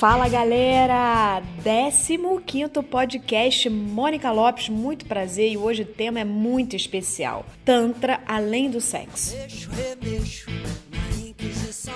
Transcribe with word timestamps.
Fala 0.00 0.30
galera! 0.30 1.42
15 1.62 2.82
podcast 2.88 3.68
Mônica 3.68 4.32
Lopes, 4.32 4.70
muito 4.70 5.04
prazer 5.04 5.52
e 5.52 5.58
hoje 5.58 5.82
o 5.82 5.84
tema 5.84 6.20
é 6.20 6.24
muito 6.24 6.74
especial: 6.74 7.44
Tantra 7.66 8.18
além 8.26 8.70
do 8.70 8.80
sexo. 8.80 9.36
Deixo, 9.36 9.70
remexo, 9.70 10.46
na 10.90 11.28
Inquisição. 11.28 11.92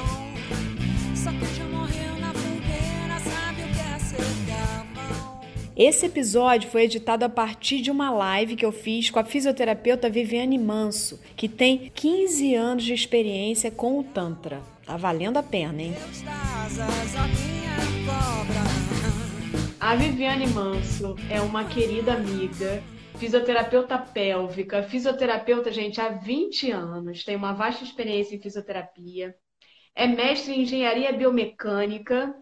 Só 1.17 1.31
que 1.31 1.47
já 1.57 1.65
morreu 1.65 2.21
na 2.21 2.35
fogueira, 2.35 3.21
sabe 3.21 3.63
o 3.63 3.69
que 3.73 3.81
é 3.81 3.99
ser 3.99 5.73
Esse 5.75 6.05
episódio 6.05 6.69
foi 6.69 6.83
editado 6.83 7.25
a 7.25 7.29
partir 7.31 7.81
de 7.81 7.91
uma 7.91 8.11
live 8.11 8.55
que 8.55 8.67
eu 8.67 8.73
fiz 8.73 9.09
com 9.09 9.19
a 9.19 9.25
fisioterapeuta 9.25 10.11
Viviane 10.11 10.59
Manso, 10.59 11.19
que 11.35 11.49
tem 11.49 11.91
15 11.95 12.55
anos 12.55 12.85
de 12.85 12.93
experiência 12.93 13.71
com 13.71 13.99
o 13.99 14.05
Tantra. 14.05 14.74
Tá 14.87 14.97
valendo 14.99 15.39
a 15.39 15.43
pena, 15.43 15.81
hein? 15.81 15.95
A 19.81 19.95
Viviane 19.97 20.47
Manso 20.49 21.15
é 21.31 21.41
uma 21.41 21.65
querida 21.65 22.15
amiga, 22.15 22.83
fisioterapeuta 23.19 23.99
pélvica, 23.99 24.83
fisioterapeuta, 24.83 25.73
gente, 25.73 26.01
há 26.01 26.09
20 26.09 26.71
anos, 26.71 27.25
tem 27.25 27.35
uma 27.37 27.53
vasta 27.53 27.83
experiência 27.83 28.37
em 28.37 28.41
fisioterapia, 28.41 29.35
é 29.95 30.07
mestre 30.07 30.53
em 30.53 30.63
engenharia 30.63 31.13
biomecânica 31.13 32.35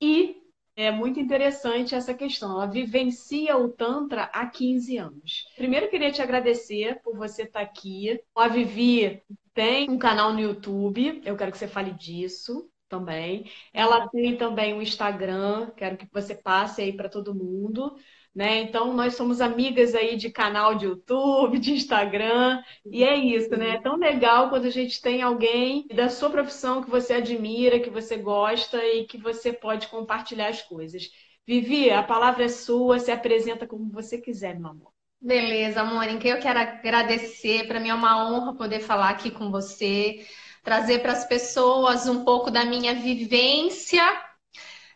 e 0.00 0.36
é 0.74 0.90
muito 0.90 1.20
interessante 1.20 1.94
essa 1.94 2.12
questão. 2.12 2.52
Ela 2.52 2.66
vivencia 2.66 3.56
o 3.56 3.68
Tantra 3.68 4.24
há 4.24 4.46
15 4.46 4.98
anos. 4.98 5.44
Primeiro, 5.56 5.88
queria 5.88 6.12
te 6.12 6.20
agradecer 6.20 7.00
por 7.02 7.16
você 7.16 7.44
estar 7.44 7.60
aqui. 7.60 8.20
A 8.34 8.48
Vivi 8.48 9.22
tem 9.56 9.90
um 9.90 9.98
canal 9.98 10.34
no 10.34 10.40
YouTube, 10.40 11.22
eu 11.24 11.34
quero 11.34 11.50
que 11.50 11.56
você 11.58 11.66
fale 11.66 11.92
disso 11.92 12.70
também. 12.88 13.50
Ela 13.72 14.06
tem 14.08 14.36
também 14.36 14.74
um 14.74 14.82
Instagram, 14.82 15.70
quero 15.76 15.96
que 15.96 16.06
você 16.12 16.34
passe 16.34 16.82
aí 16.82 16.92
para 16.94 17.08
todo 17.08 17.34
mundo. 17.34 17.96
Né? 18.34 18.60
Então, 18.60 18.92
nós 18.92 19.14
somos 19.14 19.40
amigas 19.40 19.94
aí 19.94 20.14
de 20.14 20.30
canal 20.30 20.74
de 20.74 20.84
YouTube, 20.84 21.58
de 21.58 21.72
Instagram, 21.72 22.62
e 22.84 23.02
é 23.02 23.16
isso, 23.16 23.56
né? 23.56 23.76
É 23.76 23.80
tão 23.80 23.96
legal 23.96 24.50
quando 24.50 24.66
a 24.66 24.70
gente 24.70 25.00
tem 25.00 25.22
alguém 25.22 25.86
da 25.94 26.10
sua 26.10 26.28
profissão 26.28 26.82
que 26.84 26.90
você 26.90 27.14
admira, 27.14 27.80
que 27.80 27.88
você 27.88 28.18
gosta 28.18 28.76
e 28.84 29.06
que 29.06 29.16
você 29.16 29.54
pode 29.54 29.88
compartilhar 29.88 30.48
as 30.48 30.60
coisas. 30.60 31.10
Vivi, 31.46 31.90
a 31.90 32.02
palavra 32.02 32.44
é 32.44 32.48
sua, 32.48 32.98
se 32.98 33.10
apresenta 33.10 33.66
como 33.66 33.90
você 33.90 34.18
quiser, 34.20 34.58
meu 34.60 34.70
amor. 34.70 34.95
Beleza, 35.26 35.82
Mônica, 35.82 36.28
eu 36.28 36.38
quero 36.40 36.60
agradecer, 36.60 37.66
para 37.66 37.80
mim 37.80 37.88
é 37.88 37.94
uma 37.94 38.24
honra 38.28 38.54
poder 38.54 38.78
falar 38.80 39.10
aqui 39.10 39.28
com 39.28 39.50
você 39.50 40.24
trazer 40.62 41.00
para 41.00 41.12
as 41.12 41.24
pessoas 41.26 42.06
um 42.08 42.24
pouco 42.24 42.48
da 42.50 42.64
minha 42.64 42.94
vivência, 42.94 44.02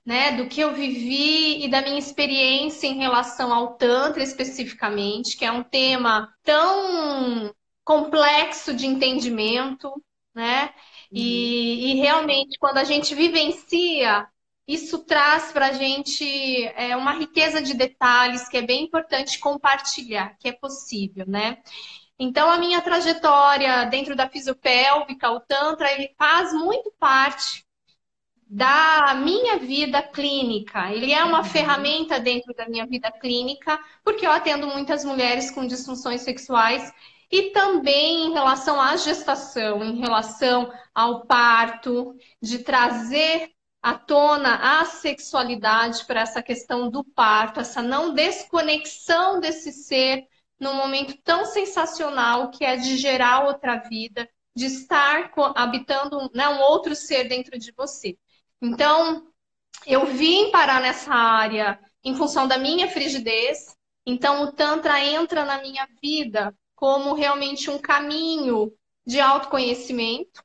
né, 0.05 0.33
do 0.37 0.49
que 0.49 0.61
eu 0.61 0.73
vivi 0.75 1.65
e 1.65 1.71
da 1.71 1.83
minha 1.83 1.99
experiência 1.99 2.87
em 2.87 2.99
relação 2.99 3.53
ao 3.53 3.77
Tantra 3.77 4.23
especificamente, 4.23 5.37
que 5.37 5.45
é 5.45 5.53
um 5.53 5.63
tema 5.65 6.33
tão 6.45 7.55
complexo 7.85 8.75
de 8.75 8.87
entendimento, 8.87 9.93
né? 10.35 10.73
E, 11.13 11.93
e 11.93 11.95
realmente, 11.97 12.59
quando 12.59 12.79
a 12.79 12.85
gente 12.85 13.15
vivencia, 13.15 14.29
isso 14.73 15.01
traz 15.01 15.51
para 15.51 15.67
a 15.67 15.73
gente 15.73 16.25
é, 16.77 16.97
uma 16.97 17.13
riqueza 17.13 17.61
de 17.61 17.75
detalhes 17.75 18.49
que 18.49 18.57
é 18.57 18.63
bem 18.63 18.85
importante 18.85 19.41
compartilhar, 19.41 20.37
que 20.39 20.49
é 20.49 20.53
possível, 20.53 21.27
né? 21.27 21.59
Então, 22.17 22.49
a 22.49 22.57
minha 22.57 22.81
trajetória 22.81 23.87
dentro 23.87 24.15
da 24.15 24.29
fisiopélvica, 24.29 25.31
o 25.31 25.41
Tantra, 25.41 25.91
ele 25.91 26.15
faz 26.17 26.53
muito 26.53 26.93
parte 27.01 27.67
da 28.47 29.15
minha 29.15 29.59
vida 29.59 30.03
clínica. 30.03 30.93
Ele 30.93 31.13
é 31.13 31.25
uma 31.25 31.39
uhum. 31.39 31.45
ferramenta 31.45 32.21
dentro 32.21 32.55
da 32.55 32.69
minha 32.69 32.87
vida 32.87 33.11
clínica, 33.11 33.79
porque 34.05 34.27
eu 34.27 34.31
atendo 34.31 34.69
muitas 34.69 35.05
mulheres 35.05 35.51
com 35.51 35.67
disfunções 35.67 36.21
sexuais 36.21 36.93
e 37.31 37.51
também 37.51 38.27
em 38.27 38.33
relação 38.33 38.81
à 38.81 38.97
gestação, 38.97 39.83
em 39.83 39.99
relação 39.99 40.73
ao 40.95 41.27
parto, 41.27 42.15
de 42.41 42.59
trazer 42.59 43.51
à 43.83 43.95
tona 43.95 44.81
a 44.81 44.85
sexualidade 44.85 46.05
para 46.05 46.21
essa 46.21 46.43
questão 46.43 46.91
do 46.91 47.03
parto, 47.03 47.61
essa 47.61 47.83
não 47.83 48.13
desconexão 48.15 49.41
desse 49.41 49.73
ser 49.73 50.27
num 50.59 50.75
momento 50.75 51.17
tão 51.23 51.47
sensacional 51.47 52.51
que 52.51 52.65
é 52.65 52.77
de 52.77 52.99
gerar 52.99 53.47
outra 53.47 53.77
vida, 53.77 54.29
de 54.55 54.67
estar 54.67 55.33
habitando 55.55 56.31
né, 56.35 56.49
um 56.49 56.61
outro 56.61 56.95
ser 56.95 57.25
dentro 57.25 57.59
de 57.59 57.73
você. 57.73 58.19
Então, 58.61 59.27
eu 59.87 60.07
vim 60.07 60.51
parar 60.51 60.81
nessa 60.83 61.15
área 61.15 61.81
em 62.05 62.15
função 62.15 62.47
da 62.47 62.59
minha 62.59 62.89
frigidez. 62.89 63.75
Então, 64.05 64.43
o 64.43 64.53
Tantra 64.53 65.03
entra 65.03 65.45
na 65.45 65.63
minha 65.63 65.89
vida 66.03 66.55
como 66.75 67.15
realmente 67.15 67.71
um 67.71 67.79
caminho 67.79 68.73
de 69.07 69.21
autoconhecimento. 69.21 70.43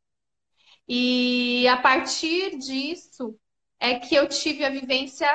E 0.88 1.68
a 1.68 1.78
partir 1.78 2.58
disso 2.58 3.36
é 3.80 4.00
que 4.00 4.16
eu 4.16 4.28
tive 4.28 4.64
a 4.64 4.70
vivência 4.70 5.28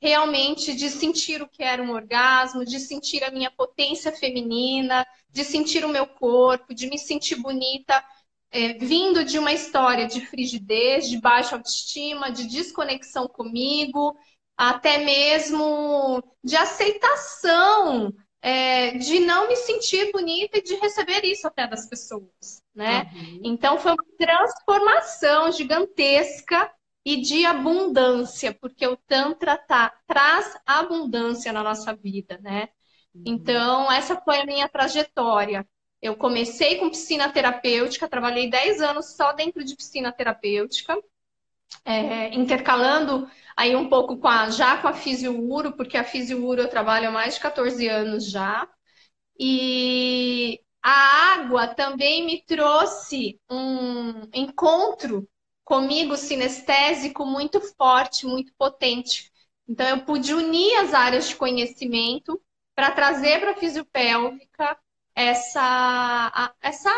realmente 0.00 0.74
de 0.74 0.88
sentir 0.88 1.42
o 1.42 1.48
que 1.48 1.62
era 1.62 1.82
um 1.82 1.90
orgasmo, 1.90 2.64
de 2.64 2.80
sentir 2.80 3.22
a 3.22 3.30
minha 3.30 3.50
potência 3.50 4.10
feminina, 4.12 5.06
de 5.28 5.44
sentir 5.44 5.84
o 5.84 5.88
meu 5.88 6.06
corpo, 6.06 6.74
de 6.74 6.88
me 6.88 6.98
sentir 6.98 7.36
bonita, 7.36 8.02
é, 8.50 8.74
vindo 8.74 9.24
de 9.24 9.38
uma 9.38 9.52
história 9.52 10.06
de 10.06 10.24
frigidez, 10.26 11.08
de 11.08 11.20
baixa 11.20 11.56
autoestima, 11.56 12.30
de 12.30 12.46
desconexão 12.48 13.28
comigo, 13.28 14.16
até 14.56 14.98
mesmo 14.98 16.22
de 16.42 16.56
aceitação, 16.56 18.12
é, 18.42 18.92
de 18.96 19.20
não 19.20 19.48
me 19.48 19.56
sentir 19.56 20.10
bonita 20.12 20.58
e 20.58 20.62
de 20.62 20.74
receber 20.76 21.24
isso 21.24 21.46
até 21.46 21.66
das 21.66 21.86
pessoas, 21.86 22.62
né? 22.74 23.10
Uhum. 23.14 23.40
Então 23.44 23.78
foi 23.78 23.92
uma 23.92 24.04
transformação 24.18 25.52
gigantesca 25.52 26.70
e 27.04 27.20
de 27.20 27.44
abundância, 27.46 28.54
porque 28.60 28.86
o 28.86 28.96
Tantra 28.96 29.56
tá, 29.56 29.92
traz 30.06 30.58
abundância 30.66 31.52
na 31.52 31.62
nossa 31.62 31.94
vida, 31.94 32.38
né? 32.42 32.68
Uhum. 33.14 33.22
Então, 33.26 33.90
essa 33.90 34.16
foi 34.20 34.40
a 34.40 34.46
minha 34.46 34.68
trajetória. 34.68 35.66
Eu 36.00 36.16
comecei 36.16 36.76
com 36.76 36.90
piscina 36.90 37.30
terapêutica, 37.30 38.08
trabalhei 38.08 38.48
10 38.48 38.80
anos 38.80 39.16
só 39.16 39.32
dentro 39.32 39.64
de 39.64 39.76
piscina 39.76 40.12
terapêutica, 40.12 40.98
é, 41.84 42.34
intercalando 42.34 43.28
aí 43.56 43.74
um 43.76 43.88
pouco 43.88 44.18
com 44.18 44.28
a, 44.28 44.50
já 44.50 44.78
com 44.78 44.88
a 44.88 44.92
Fisiuro, 44.92 45.72
porque 45.76 45.96
a 45.96 46.04
Fisiuro 46.04 46.62
eu 46.62 46.68
trabalho 46.68 47.08
há 47.08 47.12
mais 47.12 47.34
de 47.34 47.40
14 47.40 47.88
anos 47.88 48.30
já. 48.30 48.68
E 49.38 50.60
a 50.82 51.34
água 51.34 51.68
também 51.68 52.24
me 52.26 52.42
trouxe 52.44 53.40
um 53.50 54.22
encontro 54.34 55.28
comigo 55.64 56.16
sinestésico 56.16 57.24
muito 57.24 57.60
forte, 57.60 58.26
muito 58.26 58.52
potente. 58.58 59.30
Então, 59.68 59.86
eu 59.88 60.04
pude 60.04 60.34
unir 60.34 60.74
as 60.78 60.92
áreas 60.94 61.28
de 61.28 61.36
conhecimento 61.36 62.40
para 62.74 62.90
trazer 62.90 63.40
para 63.40 63.52
a 63.52 63.56
fisiopélvica 63.56 64.78
essa, 65.14 66.54
essa 66.60 66.90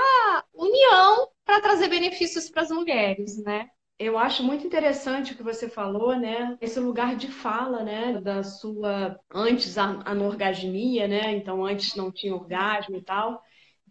união 0.55 1.29
para 1.45 1.61
trazer 1.61 1.89
benefícios 1.89 2.49
para 2.51 2.63
as 2.63 2.71
mulheres, 2.71 3.37
né? 3.43 3.69
Eu 3.99 4.19
acho 4.19 4.43
muito 4.43 4.67
interessante 4.67 5.33
o 5.33 5.37
que 5.37 5.43
você 5.45 5.69
falou, 5.69 6.17
né? 6.19 6.57
Esse 6.61 6.81
lugar 6.81 7.15
de 7.17 7.29
fala, 7.29 7.85
né? 7.85 8.21
Da 8.21 8.43
sua 8.43 9.19
antes 9.33 9.79
a 9.79 9.85
anorgasmia, 10.05 11.07
né? 11.07 11.33
Então 11.33 11.65
antes 11.65 11.95
não 11.95 12.11
tinha 12.11 12.35
orgasmo 12.35 12.97
e 12.97 13.03
tal. 13.03 13.41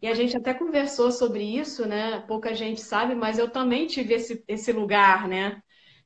E 0.01 0.07
a 0.07 0.13
gente 0.13 0.35
até 0.35 0.53
conversou 0.53 1.11
sobre 1.11 1.43
isso, 1.43 1.87
né? 1.87 2.19
Pouca 2.27 2.53
gente 2.53 2.81
sabe, 2.81 3.15
mas 3.15 3.39
eu 3.39 3.49
também 3.49 3.87
tive 3.87 4.15
esse, 4.15 4.43
esse 4.47 4.71
lugar, 4.73 5.27
né? 5.27 5.61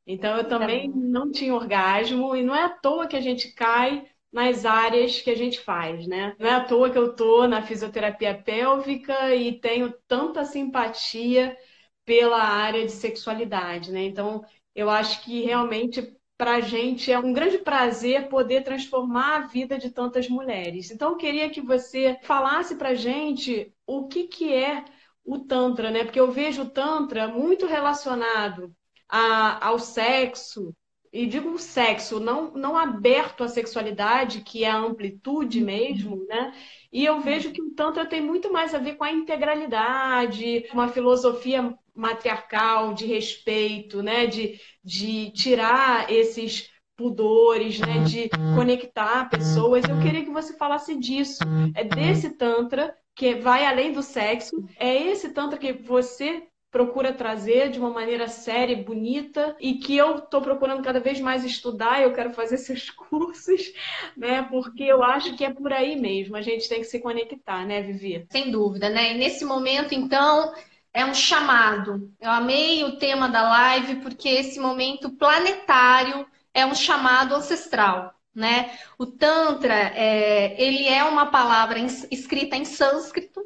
Então 0.05 0.37
eu 0.37 0.47
também 0.47 0.89
não 0.89 1.31
tinha 1.31 1.53
orgasmo, 1.55 2.35
e 2.35 2.43
não 2.43 2.55
é 2.55 2.63
à 2.65 2.69
toa 2.69 3.07
que 3.07 3.15
a 3.15 3.21
gente 3.21 3.53
cai 3.53 4.05
nas 4.31 4.65
áreas 4.65 5.21
que 5.21 5.31
a 5.31 5.35
gente 5.35 5.59
faz, 5.61 6.05
né? 6.07 6.35
Não 6.39 6.47
é 6.47 6.53
à 6.55 6.63
toa 6.63 6.89
que 6.91 6.97
eu 6.97 7.15
tô 7.15 7.47
na 7.47 7.61
fisioterapia 7.61 8.35
pélvica 8.35 9.33
e 9.33 9.59
tenho 9.59 9.91
tanta 10.07 10.43
simpatia 10.45 11.57
pela 12.05 12.41
área 12.41 12.85
de 12.85 12.91
sexualidade, 12.91 13.91
né? 13.91 14.03
Então, 14.03 14.45
eu 14.75 14.89
acho 14.89 15.23
que 15.23 15.41
realmente 15.41 16.15
para 16.37 16.55
a 16.55 16.61
gente 16.61 17.11
é 17.11 17.17
um 17.17 17.33
grande 17.33 17.59
prazer 17.59 18.27
poder 18.27 18.63
transformar 18.63 19.35
a 19.37 19.47
vida 19.47 19.77
de 19.77 19.89
tantas 19.89 20.27
mulheres. 20.29 20.91
Então, 20.91 21.11
eu 21.11 21.17
queria 21.17 21.49
que 21.49 21.61
você 21.61 22.19
falasse 22.23 22.75
para 22.75 22.89
a 22.89 22.95
gente 22.95 23.73
o 23.87 24.07
que, 24.07 24.27
que 24.27 24.53
é 24.53 24.83
o 25.23 25.39
Tantra, 25.39 25.89
né? 25.91 26.03
Porque 26.03 26.19
eu 26.19 26.31
vejo 26.31 26.63
o 26.63 26.69
Tantra 26.69 27.27
muito 27.27 27.65
relacionado 27.65 28.75
a, 29.09 29.65
ao 29.67 29.79
sexo, 29.79 30.75
e 31.15 31.25
digo 31.25 31.57
sexo, 31.57 32.19
não, 32.19 32.51
não 32.51 32.77
aberto 32.77 33.41
à 33.41 33.47
sexualidade, 33.47 34.41
que 34.41 34.65
é 34.65 34.69
a 34.69 34.77
amplitude 34.77 35.61
mesmo, 35.61 36.25
né? 36.25 36.53
E 36.91 37.05
eu 37.05 37.21
vejo 37.21 37.53
que 37.53 37.61
o 37.61 37.71
Tantra 37.71 38.05
tem 38.05 38.19
muito 38.21 38.51
mais 38.51 38.75
a 38.75 38.79
ver 38.79 38.95
com 38.95 39.05
a 39.05 39.11
integralidade, 39.11 40.65
uma 40.73 40.89
filosofia 40.89 41.73
matriarcal, 41.95 42.93
de 42.93 43.05
respeito, 43.05 44.03
né? 44.03 44.27
De, 44.27 44.59
de 44.83 45.31
tirar 45.31 46.11
esses 46.11 46.69
pudores, 46.95 47.79
né, 47.79 47.99
de 48.03 48.29
conectar 48.55 49.29
pessoas. 49.29 49.83
Eu 49.83 49.99
queria 49.99 50.23
que 50.23 50.31
você 50.31 50.55
falasse 50.55 50.95
disso. 50.95 51.43
É 51.75 51.83
desse 51.83 52.29
tantra 52.31 52.95
que 53.15 53.35
vai 53.35 53.65
além 53.65 53.91
do 53.91 54.01
sexo. 54.01 54.55
É 54.77 54.95
esse 54.95 55.29
tantra 55.29 55.57
que 55.57 55.73
você 55.73 56.43
procura 56.75 57.13
trazer 57.13 57.69
de 57.69 57.79
uma 57.79 57.89
maneira 57.89 58.27
séria 58.27 58.73
e 58.73 58.83
bonita 58.83 59.55
e 59.61 59.75
que 59.75 59.95
eu 59.95 60.17
estou 60.17 60.41
procurando 60.41 60.83
cada 60.83 60.99
vez 60.99 61.21
mais 61.21 61.45
estudar, 61.45 62.01
eu 62.01 62.11
quero 62.11 62.33
fazer 62.33 62.55
esses 62.59 62.89
cursos, 62.89 63.71
né? 64.17 64.43
Porque 64.43 64.83
eu 64.83 65.01
acho 65.01 65.37
que 65.37 65.45
é 65.45 65.53
por 65.53 65.71
aí 65.71 65.95
mesmo, 65.95 66.35
a 66.35 66.41
gente 66.41 66.67
tem 66.67 66.79
que 66.79 66.85
se 66.85 66.99
conectar, 66.99 67.65
né, 67.65 67.81
Vivi? 67.81 68.25
Sem 68.29 68.51
dúvida, 68.51 68.89
né? 68.89 69.13
E 69.13 69.17
nesse 69.17 69.45
momento, 69.45 69.95
então, 69.95 70.53
é 70.95 71.05
um 71.05 71.13
chamado. 71.13 72.09
Eu 72.21 72.31
amei 72.31 72.85
o 72.85 72.97
tema 72.97 73.27
da 73.27 73.41
live 73.43 73.97
porque 73.97 74.29
esse 74.29 74.57
momento 74.59 75.11
planetário 75.11 76.25
é 76.53 76.65
um 76.65 76.73
chamado 76.73 77.35
ancestral. 77.35 78.15
Né? 78.33 78.77
O 78.97 79.05
Tantra, 79.05 79.73
é, 79.73 80.61
ele 80.61 80.87
é 80.87 81.03
uma 81.03 81.27
palavra 81.27 81.79
escrita 82.09 82.55
em 82.55 82.65
sânscrito, 82.65 83.41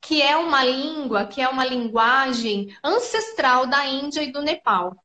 que 0.00 0.22
é 0.22 0.36
uma 0.36 0.64
língua, 0.64 1.26
que 1.26 1.40
é 1.40 1.48
uma 1.48 1.64
linguagem 1.64 2.76
ancestral 2.82 3.66
da 3.66 3.86
Índia 3.86 4.22
e 4.22 4.32
do 4.32 4.42
Nepal, 4.42 4.96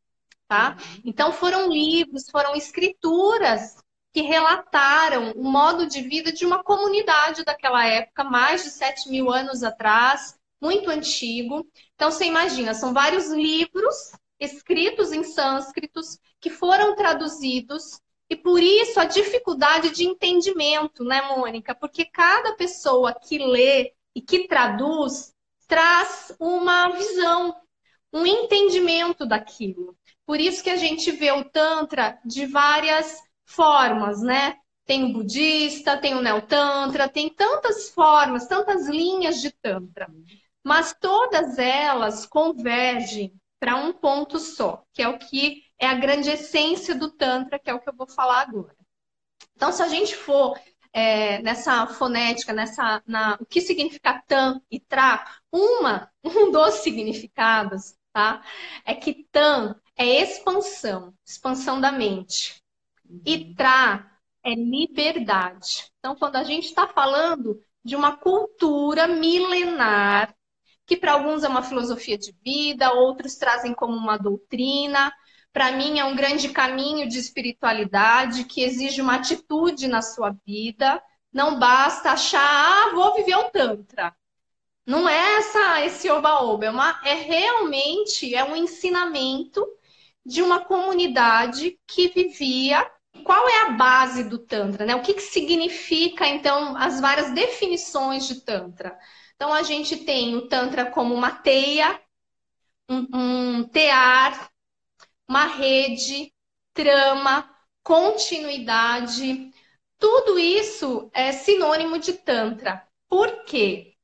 tá? 0.47 0.77
Então 1.03 1.31
foram 1.33 1.69
livros, 1.69 2.29
foram 2.31 2.55
escrituras 2.55 3.77
que 4.13 4.21
relataram 4.21 5.33
o 5.33 5.43
modo 5.43 5.85
de 5.85 6.01
vida 6.01 6.31
de 6.31 6.45
uma 6.45 6.63
comunidade 6.63 7.43
daquela 7.43 7.85
época, 7.85 8.23
mais 8.23 8.63
de 8.63 8.69
7 8.69 9.09
mil 9.09 9.31
anos 9.31 9.61
atrás, 9.61 10.35
muito 10.65 10.89
antigo. 10.89 11.65
Então 11.93 12.11
você 12.11 12.25
imagina, 12.25 12.73
são 12.73 12.93
vários 12.93 13.29
livros 13.29 13.95
escritos 14.39 15.11
em 15.13 15.23
sânscritos 15.23 16.19
que 16.41 16.49
foram 16.49 16.95
traduzidos 16.95 18.01
e 18.29 18.35
por 18.35 18.61
isso 18.61 18.99
a 18.99 19.05
dificuldade 19.05 19.91
de 19.91 20.03
entendimento, 20.03 21.03
né, 21.03 21.21
Mônica? 21.21 21.75
Porque 21.75 22.05
cada 22.05 22.55
pessoa 22.55 23.13
que 23.13 23.37
lê 23.37 23.93
e 24.15 24.21
que 24.21 24.47
traduz 24.47 25.33
traz 25.67 26.35
uma 26.39 26.89
visão, 26.89 27.55
um 28.11 28.25
entendimento 28.25 29.25
daquilo. 29.25 29.95
Por 30.25 30.39
isso 30.39 30.63
que 30.63 30.69
a 30.71 30.75
gente 30.75 31.11
vê 31.11 31.31
o 31.31 31.43
Tantra 31.43 32.19
de 32.25 32.47
várias 32.47 33.21
formas, 33.45 34.21
né? 34.21 34.55
Tem 34.85 35.03
o 35.03 35.13
budista, 35.13 35.97
tem 35.97 36.15
o 36.15 36.21
neotantra, 36.21 37.09
tem 37.09 37.29
tantas 37.29 37.89
formas, 37.89 38.47
tantas 38.47 38.87
linhas 38.87 39.41
de 39.41 39.51
Tantra. 39.51 40.07
Mas 40.65 40.95
todas 40.99 41.59
elas 41.59 42.25
convergem 42.25 43.39
para 43.59 43.75
um 43.75 43.93
ponto 43.93 44.39
só, 44.39 44.83
que 44.91 45.01
é 45.03 45.07
o 45.07 45.19
que 45.19 45.63
é 45.77 45.85
a 45.85 45.93
grande 45.93 46.31
essência 46.31 46.95
do 46.95 47.11
Tantra, 47.11 47.59
que 47.59 47.69
é 47.69 47.73
o 47.73 47.79
que 47.79 47.87
eu 47.87 47.95
vou 47.95 48.07
falar 48.07 48.41
agora. 48.41 48.75
Então, 49.55 49.71
se 49.71 49.83
a 49.83 49.87
gente 49.87 50.15
for 50.15 50.59
é, 50.91 51.39
nessa 51.43 51.85
fonética, 51.85 52.51
nessa, 52.51 53.03
na, 53.05 53.37
o 53.39 53.45
que 53.45 53.61
significa 53.61 54.23
tan 54.27 54.59
e 54.71 54.79
tra, 54.79 55.23
uma, 55.51 56.11
um 56.25 56.49
dos 56.49 56.75
significados, 56.75 57.95
tá? 58.11 58.43
É 58.83 58.95
que 58.95 59.23
tan 59.31 59.75
é 59.95 60.23
expansão, 60.23 61.13
expansão 61.23 61.79
da 61.79 61.91
mente. 61.91 62.59
E 63.23 63.35
uhum. 63.35 63.53
tra 63.53 64.19
é 64.43 64.55
liberdade. 64.55 65.91
Então, 65.99 66.15
quando 66.15 66.37
a 66.37 66.43
gente 66.43 66.65
está 66.65 66.87
falando 66.87 67.61
de 67.83 67.95
uma 67.95 68.17
cultura 68.17 69.07
milenar, 69.07 70.35
que 70.85 70.97
para 70.97 71.13
alguns 71.13 71.43
é 71.43 71.47
uma 71.47 71.63
filosofia 71.63 72.17
de 72.17 72.33
vida, 72.43 72.91
outros 72.93 73.35
trazem 73.35 73.73
como 73.73 73.95
uma 73.95 74.17
doutrina, 74.17 75.11
para 75.55 75.71
mim, 75.71 75.99
é 75.99 76.03
um 76.03 76.17
grande 76.17 76.49
caminho 76.49 77.07
de 77.07 77.17
espiritualidade 77.17 78.43
que 78.43 78.61
exige 78.61 78.99
uma 79.01 79.15
atitude 79.15 79.87
na 79.87 80.01
sua 80.01 80.35
vida. 80.45 81.01
Não 81.31 81.57
basta 81.57 82.11
achar, 82.11 82.41
ah, 82.41 82.91
vou 82.93 83.15
viver 83.15 83.37
o 83.37 83.49
Tantra. 83.49 84.13
Não 84.85 85.07
é 85.07 85.37
essa, 85.37 85.85
esse 85.85 86.09
oba-oba, 86.11 86.65
é, 87.05 87.11
é 87.11 87.13
realmente 87.13 88.35
é 88.35 88.43
um 88.43 88.53
ensinamento 88.53 89.65
de 90.25 90.41
uma 90.41 90.59
comunidade 90.65 91.79
que 91.87 92.09
vivia. 92.09 92.85
Qual 93.23 93.47
é 93.47 93.61
a 93.61 93.69
base 93.69 94.25
do 94.25 94.37
Tantra? 94.37 94.85
Né? 94.85 94.93
O 94.93 95.01
que, 95.01 95.13
que 95.13 95.21
significa, 95.21 96.27
então, 96.27 96.75
as 96.75 96.99
várias 96.99 97.31
definições 97.31 98.27
de 98.27 98.41
Tantra? 98.41 98.93
Então, 99.35 99.53
a 99.53 99.63
gente 99.63 99.97
tem 99.97 100.35
o 100.35 100.47
Tantra 100.47 100.89
como 100.91 101.13
uma 101.13 101.31
teia, 101.31 101.99
um, 102.89 103.59
um 103.59 103.63
tear, 103.69 104.51
uma 105.27 105.45
rede, 105.45 106.33
trama, 106.73 107.49
continuidade. 107.83 109.51
Tudo 109.99 110.39
isso 110.39 111.09
é 111.13 111.31
sinônimo 111.31 111.99
de 111.99 112.13
Tantra. 112.13 112.87
Por 113.09 113.45
quê? 113.45 113.95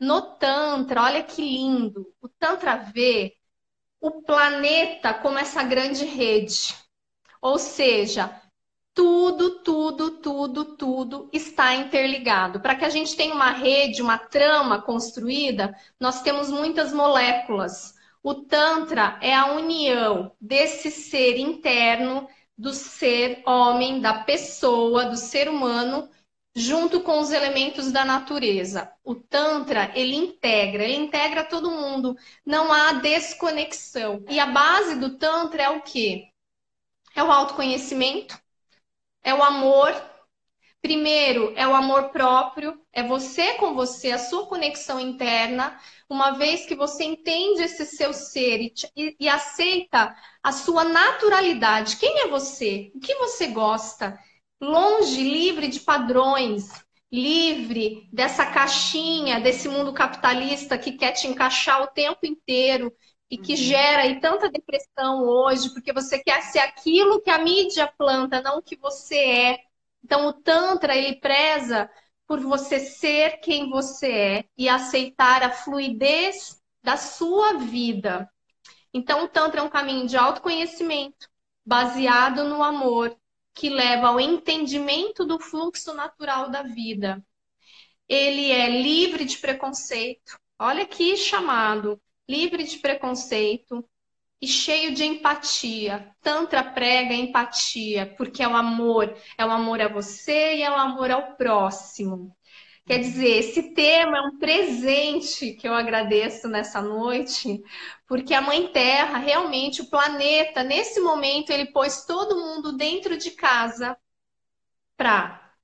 No 0.00 0.22
Tantra, 0.36 1.02
olha 1.02 1.22
que 1.24 1.42
lindo, 1.42 2.14
o 2.20 2.28
Tantra 2.28 2.76
vê 2.76 3.36
o 4.00 4.22
planeta 4.22 5.14
como 5.14 5.38
essa 5.38 5.62
grande 5.64 6.04
rede. 6.04 6.74
Ou 7.42 7.58
seja, 7.58 8.40
tudo, 8.94 9.62
tudo, 9.62 10.10
tudo, 10.18 10.76
tudo 10.76 11.30
está 11.32 11.74
interligado. 11.74 12.60
Para 12.60 12.74
que 12.76 12.84
a 12.84 12.90
gente 12.90 13.16
tenha 13.16 13.34
uma 13.34 13.50
rede, 13.50 14.02
uma 14.02 14.18
trama 14.18 14.80
construída, 14.82 15.74
nós 15.98 16.22
temos 16.22 16.50
muitas 16.50 16.92
moléculas. 16.92 17.94
O 18.22 18.34
Tantra 18.34 19.18
é 19.20 19.34
a 19.34 19.52
união 19.52 20.32
desse 20.40 20.90
ser 20.90 21.38
interno, 21.38 22.28
do 22.56 22.72
ser 22.72 23.42
homem, 23.46 24.00
da 24.00 24.22
pessoa, 24.24 25.06
do 25.06 25.16
ser 25.16 25.48
humano, 25.48 26.08
junto 26.54 27.00
com 27.00 27.18
os 27.18 27.30
elementos 27.32 27.90
da 27.90 28.04
natureza. 28.04 28.92
O 29.02 29.14
Tantra, 29.14 29.90
ele 29.94 30.14
integra, 30.14 30.84
ele 30.84 30.96
integra 30.96 31.44
todo 31.44 31.70
mundo. 31.70 32.16
Não 32.44 32.72
há 32.72 32.92
desconexão. 32.94 34.24
E 34.28 34.38
a 34.38 34.46
base 34.46 34.96
do 34.96 35.18
Tantra 35.18 35.62
é 35.64 35.70
o 35.70 35.82
quê? 35.82 36.28
É 37.14 37.22
o 37.22 37.30
autoconhecimento, 37.32 38.41
é 39.22 39.34
o 39.34 39.42
amor. 39.42 39.94
Primeiro, 40.80 41.52
é 41.56 41.66
o 41.66 41.74
amor 41.74 42.08
próprio, 42.08 42.76
é 42.92 43.04
você 43.04 43.54
com 43.54 43.72
você, 43.72 44.10
a 44.10 44.18
sua 44.18 44.46
conexão 44.46 44.98
interna 44.98 45.78
uma 46.10 46.32
vez 46.32 46.66
que 46.66 46.74
você 46.74 47.04
entende 47.04 47.62
esse 47.62 47.86
seu 47.86 48.12
ser 48.12 48.60
e, 48.60 48.74
e, 48.96 49.16
e 49.20 49.28
aceita 49.28 50.14
a 50.42 50.50
sua 50.50 50.82
naturalidade. 50.82 51.96
Quem 51.98 52.22
é 52.22 52.26
você? 52.26 52.90
O 52.96 53.00
que 53.00 53.14
você 53.14 53.46
gosta? 53.46 54.18
Longe, 54.60 55.22
livre 55.22 55.68
de 55.68 55.78
padrões, 55.80 56.84
livre 57.12 58.08
dessa 58.12 58.44
caixinha, 58.46 59.40
desse 59.40 59.68
mundo 59.68 59.92
capitalista 59.92 60.76
que 60.76 60.92
quer 60.92 61.12
te 61.12 61.28
encaixar 61.28 61.80
o 61.82 61.86
tempo 61.86 62.26
inteiro 62.26 62.92
e 63.32 63.38
que 63.38 63.52
uhum. 63.52 63.56
gera 63.56 64.02
aí 64.02 64.20
tanta 64.20 64.50
depressão 64.50 65.22
hoje, 65.22 65.70
porque 65.72 65.90
você 65.90 66.18
quer 66.18 66.42
ser 66.42 66.58
aquilo 66.58 67.22
que 67.22 67.30
a 67.30 67.38
mídia 67.38 67.90
planta, 67.96 68.42
não 68.42 68.58
o 68.58 68.62
que 68.62 68.76
você 68.76 69.16
é. 69.16 69.58
Então 70.04 70.26
o 70.26 70.34
Tantra, 70.34 70.94
ele 70.94 71.16
preza 71.16 71.90
por 72.26 72.40
você 72.40 72.78
ser 72.78 73.38
quem 73.38 73.70
você 73.70 74.12
é 74.12 74.44
e 74.54 74.68
aceitar 74.68 75.42
a 75.42 75.50
fluidez 75.50 76.60
da 76.82 76.98
sua 76.98 77.54
vida. 77.54 78.30
Então, 78.92 79.24
o 79.24 79.28
Tantra 79.28 79.60
é 79.60 79.64
um 79.64 79.70
caminho 79.70 80.06
de 80.06 80.16
autoconhecimento, 80.18 81.26
baseado 81.64 82.44
no 82.44 82.62
amor, 82.62 83.16
que 83.54 83.70
leva 83.70 84.08
ao 84.08 84.20
entendimento 84.20 85.24
do 85.24 85.38
fluxo 85.38 85.94
natural 85.94 86.50
da 86.50 86.62
vida. 86.62 87.24
Ele 88.06 88.50
é 88.50 88.68
livre 88.68 89.24
de 89.24 89.38
preconceito. 89.38 90.38
Olha 90.58 90.86
que 90.86 91.16
chamado! 91.16 91.98
Livre 92.28 92.64
de 92.64 92.78
preconceito, 92.78 93.84
e 94.42 94.48
cheio 94.48 94.92
de 94.92 95.04
empatia. 95.04 96.12
Tantra 96.20 96.64
prega 96.64 97.14
empatia, 97.14 98.12
porque 98.16 98.42
é 98.42 98.48
o 98.48 98.56
amor, 98.56 99.16
é 99.38 99.46
o 99.46 99.50
amor 99.50 99.80
a 99.80 99.86
você 99.86 100.56
e 100.56 100.62
é 100.62 100.70
o 100.70 100.74
amor 100.74 101.12
ao 101.12 101.36
próximo. 101.36 102.36
Quer 102.84 102.98
dizer, 102.98 103.38
esse 103.38 103.74
tema 103.74 104.18
é 104.18 104.20
um 104.22 104.38
presente 104.38 105.52
que 105.52 105.68
eu 105.68 105.72
agradeço 105.72 106.48
nessa 106.48 106.82
noite, 106.82 107.62
porque 108.08 108.34
a 108.34 108.40
Mãe 108.40 108.66
Terra, 108.72 109.18
realmente, 109.18 109.82
o 109.82 109.88
planeta, 109.88 110.64
nesse 110.64 110.98
momento, 110.98 111.50
ele 111.50 111.66
pôs 111.66 112.04
todo 112.04 112.40
mundo 112.40 112.76
dentro 112.76 113.16
de 113.16 113.30
casa 113.30 113.96
para 114.96 115.54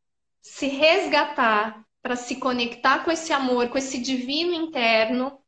se 0.40 0.68
resgatar, 0.68 1.84
para 2.00 2.14
se 2.14 2.36
conectar 2.36 3.04
com 3.04 3.10
esse 3.10 3.32
amor, 3.32 3.68
com 3.68 3.78
esse 3.78 3.98
divino 3.98 4.54
interno 4.54 5.42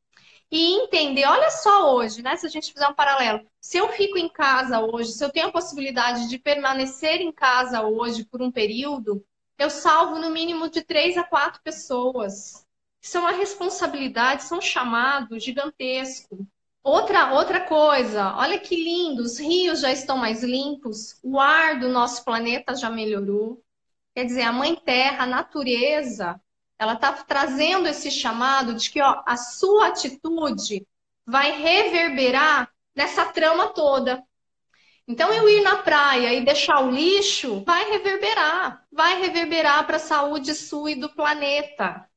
e 0.51 0.75
entender, 0.83 1.25
olha 1.27 1.51
só 1.51 1.95
hoje, 1.95 2.23
né? 2.23 2.37
Se 2.37 2.47
a 2.47 2.49
gente 2.51 2.73
fizer 2.73 2.89
um 2.89 2.95
paralelo, 2.95 3.47
se 3.61 3.79
eu 3.79 3.89
fico 3.91 4.19
em 4.19 4.29
casa 4.29 4.81
hoje, 4.81 5.13
se 5.13 5.25
eu 5.25 5.31
tenho 5.31 5.49
a 5.49 5.53
possibilidade 5.53 6.29
de 6.29 6.39
permanecer 6.39 7.21
em 7.21 7.31
casa 7.31 7.83
hoje 7.83 8.25
por 8.25 8.43
um 8.43 8.51
período, 8.51 9.25
eu 9.59 9.71
salvo 9.71 10.19
no 10.19 10.31
mínimo 10.31 10.69
de 10.69 10.83
três 10.83 11.17
a 11.17 11.23
quatro 11.23 11.61
pessoas. 11.63 12.67
Isso 13.01 13.17
é 13.17 13.21
uma 13.21 13.33
responsabilidade, 13.33 14.43
isso 14.43 14.55
é 14.55 14.59
um 14.59 14.61
chamado 14.61 15.39
gigantesco. 15.39 16.47
Outra, 16.83 17.35
outra 17.35 17.61
coisa, 17.61 18.35
olha 18.37 18.59
que 18.59 18.75
lindo, 18.75 19.23
os 19.23 19.39
rios 19.39 19.81
já 19.81 19.93
estão 19.93 20.17
mais 20.17 20.43
limpos, 20.43 21.21
o 21.23 21.39
ar 21.39 21.79
do 21.79 21.89
nosso 21.89 22.25
planeta 22.25 22.75
já 22.75 22.91
melhorou. 22.91 23.63
Quer 24.15 24.25
dizer, 24.25 24.43
a 24.43 24.53
Mãe 24.53 24.75
Terra, 24.75 25.25
a 25.25 25.27
natureza, 25.27 26.41
ela 26.81 26.95
está 26.95 27.13
trazendo 27.13 27.87
esse 27.87 28.11
chamado 28.11 28.75
de 28.75 28.91
que 28.91 29.03
ó, 29.03 29.23
a 29.27 29.37
sua 29.37 29.89
atitude 29.89 30.87
vai 31.27 31.53
reverberar 31.53 32.73
nessa 32.97 33.27
trama 33.27 33.69
toda. 33.69 34.23
Então, 35.07 35.33
eu 35.33 35.49
ir 35.49 35.63
na 35.63 35.77
praia 35.77 36.33
e 36.33 36.45
deixar 36.45 36.81
o 36.81 36.91
lixo 36.91 37.63
vai 37.65 37.91
reverberar, 37.91 38.85
vai 38.91 39.21
reverberar 39.21 39.87
para 39.87 39.97
a 39.97 40.01
saúde 40.01 40.55
sua 40.55 40.93
e 40.93 40.95
do 40.95 41.09
planeta 41.11 42.09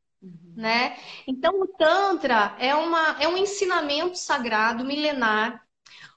né? 0.56 0.98
Então 1.28 1.62
o 1.62 1.68
tantra 1.68 2.56
é 2.60 2.74
uma 2.76 3.18
é 3.20 3.28
um 3.28 3.38
ensinamento 3.38 4.18
sagrado 4.18 4.86
milenar 4.86 5.63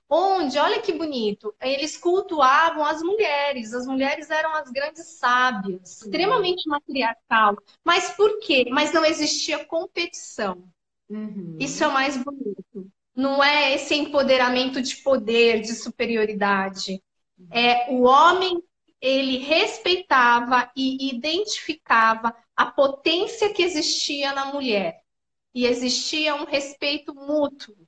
onde, 0.08 0.58
olha 0.58 0.80
que 0.80 0.92
bonito, 0.92 1.54
eles 1.60 1.96
cultuavam 1.96 2.84
as 2.84 3.02
mulheres. 3.02 3.72
As 3.72 3.86
mulheres 3.86 4.30
eram 4.30 4.54
as 4.54 4.70
grandes 4.70 5.06
sábias, 5.18 6.02
extremamente 6.02 6.68
matriarcal. 6.68 7.56
Mas 7.84 8.10
por 8.10 8.38
quê? 8.40 8.66
Mas 8.70 8.92
não 8.92 9.04
existia 9.04 9.64
competição. 9.64 10.64
Uhum. 11.08 11.56
Isso 11.60 11.82
é 11.82 11.88
o 11.88 11.92
mais 11.92 12.16
bonito. 12.16 12.90
Não 13.14 13.42
é 13.42 13.74
esse 13.74 13.94
empoderamento 13.94 14.82
de 14.82 14.96
poder, 14.96 15.60
de 15.60 15.74
superioridade. 15.74 17.02
É 17.50 17.90
o 17.90 18.02
homem, 18.02 18.62
ele 19.00 19.38
respeitava 19.38 20.70
e 20.76 21.08
identificava 21.14 22.34
a 22.54 22.66
potência 22.66 23.52
que 23.52 23.62
existia 23.62 24.32
na 24.32 24.46
mulher. 24.46 25.02
E 25.54 25.66
existia 25.66 26.34
um 26.34 26.44
respeito 26.44 27.14
mútuo. 27.14 27.85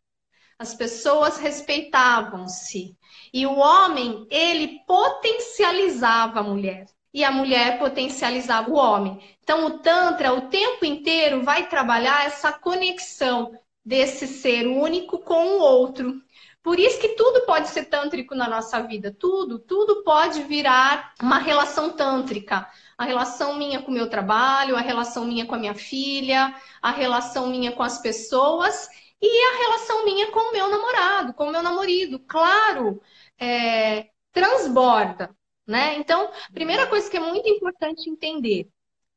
As 0.59 0.75
pessoas 0.75 1.39
respeitavam-se. 1.39 2.97
E 3.33 3.47
o 3.47 3.57
homem, 3.57 4.27
ele 4.31 4.81
potencializava 4.87 6.41
a 6.41 6.43
mulher. 6.43 6.87
E 7.15 7.25
a 7.25 7.31
mulher 7.31 7.79
potencializava 7.79 8.71
o 8.71 8.75
homem. 8.75 9.21
Então, 9.43 9.67
o 9.67 9.79
Tantra, 9.79 10.33
o 10.33 10.49
tempo 10.49 10.85
inteiro, 10.85 11.43
vai 11.43 11.69
trabalhar 11.69 12.27
essa 12.27 12.53
conexão 12.53 13.53
desse 13.85 14.27
ser 14.27 14.67
único 14.67 15.19
com 15.19 15.57
o 15.57 15.61
outro. 15.61 16.21
Por 16.63 16.79
isso 16.79 17.01
que 17.01 17.11
tudo 17.11 17.47
pode 17.47 17.69
ser 17.69 17.85
tântrico 17.85 18.35
na 18.35 18.49
nossa 18.49 18.83
vida. 18.83 19.15
Tudo, 19.17 19.59
tudo 19.59 20.03
pode 20.03 20.43
virar 20.43 21.15
uma 21.23 21.39
relação 21.39 21.91
tântrica 21.91 22.69
a 22.99 23.05
relação 23.05 23.55
minha 23.55 23.81
com 23.81 23.93
o 23.93 23.95
meu 23.95 24.11
trabalho, 24.11 24.77
a 24.77 24.81
relação 24.81 25.25
minha 25.25 25.47
com 25.47 25.55
a 25.55 25.59
minha 25.59 25.75
filha, 25.75 26.53
a 26.83 26.91
relação 26.91 27.47
minha 27.47 27.71
com 27.71 27.85
as 27.85 28.01
pessoas 28.01 28.89
e 29.21 29.47
a 29.47 29.59
relação 29.59 30.05
minha 30.05 30.31
com 30.31 30.41
o 30.41 30.53
meu 30.53 30.69
namorado, 30.69 31.35
com 31.35 31.49
o 31.49 31.51
meu 31.51 31.63
namorado. 31.63 32.19
Claro, 32.21 33.03
é, 33.39 34.11
transborda, 34.33 35.35
né? 35.67 35.97
Então, 35.97 36.31
primeira 36.53 36.87
coisa 36.87 37.11
que 37.11 37.17
é 37.17 37.21
muito 37.21 37.49
importante 37.49 38.09
entender: 38.09 38.69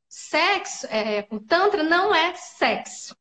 sexo, 0.08 0.88
é, 0.88 1.28
o 1.32 1.40
Tantra 1.40 1.84
não 1.84 2.14
é 2.14 2.36
sexo. 2.36 3.16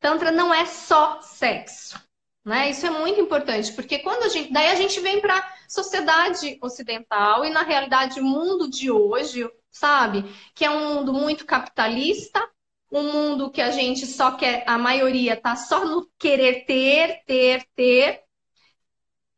Tantra 0.00 0.32
não 0.32 0.52
é 0.52 0.66
só 0.66 1.20
sexo. 1.22 2.00
Né? 2.44 2.70
Isso 2.70 2.84
é 2.84 2.90
muito 2.90 3.20
importante, 3.20 3.72
porque 3.72 4.00
quando 4.00 4.24
a 4.24 4.28
gente. 4.28 4.52
Daí 4.52 4.68
a 4.68 4.74
gente 4.74 4.98
vem 5.00 5.20
para 5.20 5.38
a 5.38 5.54
sociedade 5.68 6.58
ocidental 6.60 7.44
e, 7.44 7.50
na 7.50 7.62
realidade, 7.62 8.20
o 8.20 8.24
mundo 8.24 8.68
de 8.68 8.90
hoje, 8.90 9.48
sabe? 9.70 10.24
Que 10.54 10.64
é 10.64 10.70
um 10.70 10.94
mundo 10.94 11.12
muito 11.12 11.46
capitalista, 11.46 12.44
um 12.92 13.12
mundo 13.12 13.50
que 13.50 13.60
a 13.60 13.70
gente 13.70 14.06
só 14.06 14.32
quer, 14.36 14.64
a 14.66 14.78
maioria 14.78 15.36
tá 15.36 15.56
só 15.56 15.84
no 15.84 16.08
querer 16.18 16.64
ter, 16.66 17.24
ter, 17.24 17.66
ter. 17.74 18.22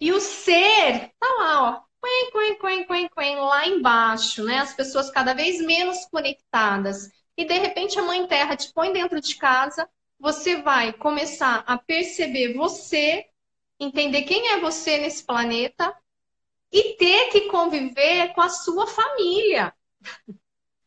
E 0.01 0.13
o 0.13 0.21
ser 0.21 1.11
tá 1.19 1.27
lá, 1.39 1.63
ó. 1.63 1.85
Quen, 2.03 2.31
quen, 2.33 2.59
quen, 2.59 2.87
quen, 2.87 3.09
quen, 3.09 3.37
lá 3.37 3.67
embaixo, 3.67 4.45
né? 4.45 4.59
As 4.59 4.75
pessoas 4.75 5.11
cada 5.11 5.33
vez 5.33 5.61
menos 5.65 6.05
conectadas. 6.07 7.09
E 7.37 7.47
de 7.47 7.59
repente 7.59 7.99
a 7.99 8.03
mãe 8.03 8.27
terra 8.27 8.57
te 8.57 8.73
põe 8.73 8.93
dentro 8.93 9.21
de 9.21 9.37
casa 9.37 9.89
você 10.25 10.63
vai 10.63 10.91
começar 10.91 11.63
a 11.67 11.77
perceber 11.77 12.55
você, 12.55 13.27
entender 13.79 14.23
quem 14.23 14.53
é 14.53 14.59
você 14.59 14.99
nesse 14.99 15.23
planeta 15.23 15.95
e 16.73 16.97
ter 16.97 17.29
que 17.29 17.43
conviver 17.43 18.33
com 18.33 18.41
a 18.41 18.49
sua 18.49 18.87
família. 18.87 19.75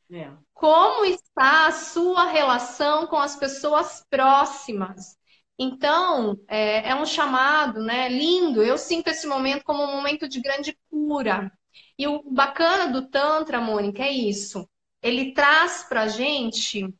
É. 0.09 0.31
Como 0.57 1.05
está 1.05 1.67
a 1.67 1.71
sua 1.71 2.25
relação 2.25 3.05
com 3.05 3.17
as 3.17 3.35
pessoas 3.35 4.03
próximas? 4.09 5.15
Então, 5.59 6.35
é, 6.47 6.89
é, 6.89 6.95
um 6.95 7.05
chamado 7.05 7.79
né, 7.81 8.09
lindo. 8.09 8.63
Eu 8.63 8.77
sinto 8.77 9.07
esse 9.07 9.27
momento 9.27 9.63
como 9.63 9.83
um 9.83 9.95
momento 9.95 10.27
de 10.27 10.41
grande 10.41 10.77
cura. 10.89 11.51
E 11.97 12.07
o 12.07 12.23
bacana 12.31 12.91
do 12.91 13.07
Tantra, 13.07 13.61
Mônica, 13.61 14.01
é 14.03 14.11
isso. 14.11 14.67
Ele 15.01 15.31
traz 15.33 15.83
para 15.87 16.07
gente 16.07 16.91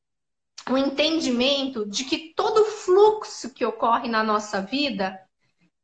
o 0.70 0.78
entendimento 0.78 1.84
de 1.88 2.04
que 2.04 2.34
todo 2.36 2.66
fluxo 2.66 3.54
que 3.54 3.66
ocorre 3.66 4.08
na 4.08 4.24
nossa 4.24 4.62
vida 4.62 5.20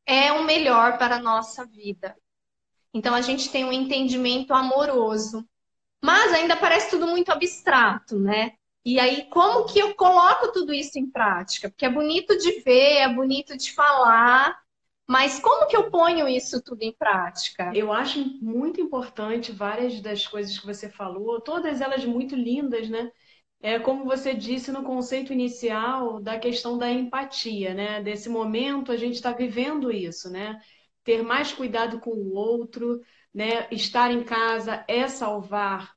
é 0.06 0.32
o 0.32 0.44
melhor 0.44 0.98
para 1.00 1.15
a 1.15 1.22
nossa 1.22 1.65
vida. 1.65 2.15
Então 2.94 3.15
a 3.15 3.22
gente 3.22 3.50
tem 3.50 3.65
um 3.65 3.74
entendimento 3.74 4.53
amoroso. 4.53 5.48
Mas 6.03 6.33
ainda 6.33 6.57
parece 6.57 6.89
tudo 6.89 7.07
muito 7.07 7.31
abstrato, 7.31 8.19
né? 8.19 8.51
E 8.86 9.00
aí, 9.00 9.29
como 9.29 9.65
que 9.65 9.79
eu 9.79 9.95
coloco 9.95 10.51
tudo 10.51 10.74
isso 10.74 11.00
em 11.00 11.10
prática? 11.10 11.69
Porque 11.69 11.86
é 11.86 11.89
bonito 11.89 12.38
de 12.38 12.60
ver, 12.60 12.98
é 12.98 13.07
bonito 13.13 13.55
de 13.55 13.72
falar, 13.74 14.60
mas 15.07 15.39
como 15.39 15.67
que 15.67 15.77
eu 15.77 15.89
ponho 15.89 16.27
isso 16.27 16.62
tudo 16.62 16.81
em 16.81 16.91
prática? 16.91 17.72
Eu 17.74 17.93
acho 17.93 18.19
muito 18.41 18.81
importante 18.81 19.53
várias 19.53 20.01
das 20.01 20.27
coisas 20.27 20.60
que 20.60 20.65
você 20.65 20.89
falou, 20.89 21.39
todas 21.39 21.79
elas 21.79 22.03
muito 22.03 22.36
lindas, 22.36 22.89
né? 22.89 23.10
é 23.63 23.79
como 23.79 24.03
você 24.03 24.33
disse 24.33 24.74
no 24.74 24.83
conceito 24.83 25.31
inicial 25.31 26.19
da 26.22 26.38
questão 26.38 26.77
da 26.77 26.91
empatia, 26.91 27.74
né? 27.74 28.03
Desse 28.03 28.27
momento 28.27 28.91
a 28.91 28.98
gente 28.98 29.13
está 29.15 29.31
vivendo 29.31 29.89
isso, 29.89 30.29
né? 30.29 30.60
Ter 31.01 31.24
mais 31.24 31.53
cuidado 31.53 31.98
com 32.01 32.12
o 32.12 32.33
outro, 32.36 33.00
né? 33.34 33.68
Estar 33.72 34.12
em 34.12 34.24
casa 34.24 34.84
é 34.88 35.08
salvar 35.08 35.94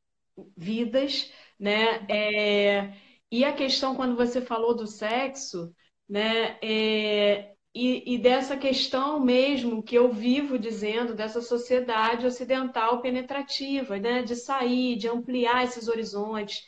vidas, 0.57 1.31
né? 1.59 2.07
É... 2.09 2.95
E 3.31 3.45
a 3.45 3.53
questão 3.53 3.95
quando 3.97 4.17
você 4.17 4.41
falou 4.41 4.75
do 4.75 4.87
sexo, 4.87 5.75
né? 6.09 6.59
É... 6.63 7.53
E, 7.75 8.15
e, 8.15 8.19
dessa 8.19 8.57
questão 8.57 9.21
mesmo 9.21 9.83
que 9.83 9.95
eu 9.95 10.11
vivo 10.11 10.59
dizendo 10.59 11.15
dessa 11.15 11.43
sociedade 11.43 12.27
ocidental 12.27 13.03
penetrativa, 13.03 13.99
né? 13.99 14.23
De 14.23 14.35
sair, 14.35 14.97
de 14.97 15.09
ampliar 15.09 15.65
esses 15.65 15.87
horizontes 15.89 16.63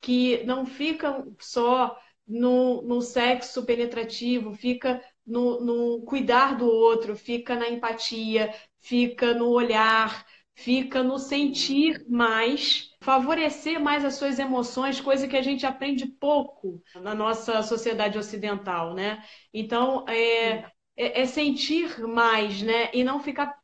que 0.00 0.44
não 0.44 0.64
ficam 0.66 1.34
só 1.40 1.98
no, 2.26 2.82
no 2.82 3.00
sexo 3.00 3.64
penetrativo, 3.64 4.54
fica 4.54 5.02
no, 5.26 5.60
no 5.60 6.02
cuidar 6.04 6.56
do 6.56 6.66
outro, 6.66 7.16
fica 7.16 7.54
na 7.56 7.68
empatia, 7.68 8.52
fica 8.80 9.34
no 9.34 9.48
olhar, 9.48 10.26
fica 10.54 11.02
no 11.02 11.18
sentir 11.18 12.04
mais, 12.08 12.90
favorecer 13.00 13.80
mais 13.80 14.04
as 14.04 14.14
suas 14.14 14.38
emoções, 14.38 15.00
coisa 15.00 15.26
que 15.26 15.36
a 15.36 15.42
gente 15.42 15.66
aprende 15.66 16.06
pouco 16.06 16.82
na 16.96 17.14
nossa 17.14 17.62
sociedade 17.62 18.18
ocidental, 18.18 18.94
né? 18.94 19.22
Então, 19.52 20.04
é, 20.08 20.64
é, 20.96 21.22
é 21.22 21.26
sentir 21.26 21.98
mais, 22.06 22.62
né? 22.62 22.90
E 22.92 23.02
não 23.02 23.20
ficar 23.20 23.54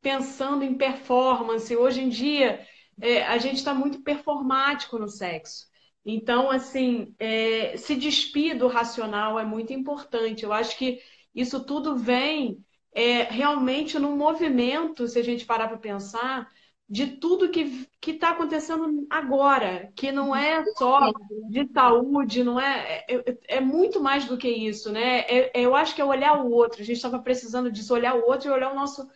pensando 0.00 0.64
em 0.64 0.76
performance. 0.76 1.74
Hoje 1.76 2.00
em 2.02 2.08
dia, 2.08 2.66
é, 3.00 3.24
a 3.24 3.38
gente 3.38 3.56
está 3.56 3.74
muito 3.74 4.02
performático 4.02 4.98
no 4.98 5.08
sexo. 5.08 5.66
Então, 6.04 6.50
assim, 6.50 7.14
é, 7.18 7.76
se 7.76 7.94
despir 7.96 8.58
do 8.58 8.68
racional 8.68 9.38
é 9.38 9.44
muito 9.44 9.72
importante. 9.72 10.44
Eu 10.44 10.52
acho 10.52 10.76
que 10.76 11.00
isso 11.34 11.64
tudo 11.64 11.96
vem 11.96 12.64
é, 12.92 13.22
realmente 13.24 13.98
num 13.98 14.16
movimento, 14.16 15.08
se 15.08 15.18
a 15.18 15.22
gente 15.22 15.46
parar 15.46 15.68
para 15.68 15.78
pensar, 15.78 16.48
de 16.88 17.16
tudo 17.16 17.48
que 17.48 17.88
está 18.06 18.30
acontecendo 18.30 19.06
agora, 19.08 19.90
que 19.96 20.12
não 20.12 20.36
é 20.36 20.62
só 20.76 21.00
de 21.48 21.66
saúde, 21.72 22.44
não 22.44 22.60
é, 22.60 23.04
é, 23.08 23.56
é 23.56 23.60
muito 23.60 24.00
mais 24.00 24.26
do 24.26 24.36
que 24.36 24.48
isso, 24.48 24.92
né? 24.92 25.20
É, 25.20 25.60
é 25.60 25.62
eu 25.62 25.74
acho 25.74 25.94
que 25.94 26.02
é 26.02 26.04
olhar 26.04 26.44
o 26.44 26.50
outro. 26.50 26.82
A 26.82 26.84
gente 26.84 26.96
estava 26.96 27.18
precisando 27.18 27.72
disso, 27.72 27.94
olhar 27.94 28.14
o 28.14 28.26
outro 28.26 28.48
e 28.48 28.52
olhar 28.52 28.70
o 28.70 28.76
nosso 28.76 29.08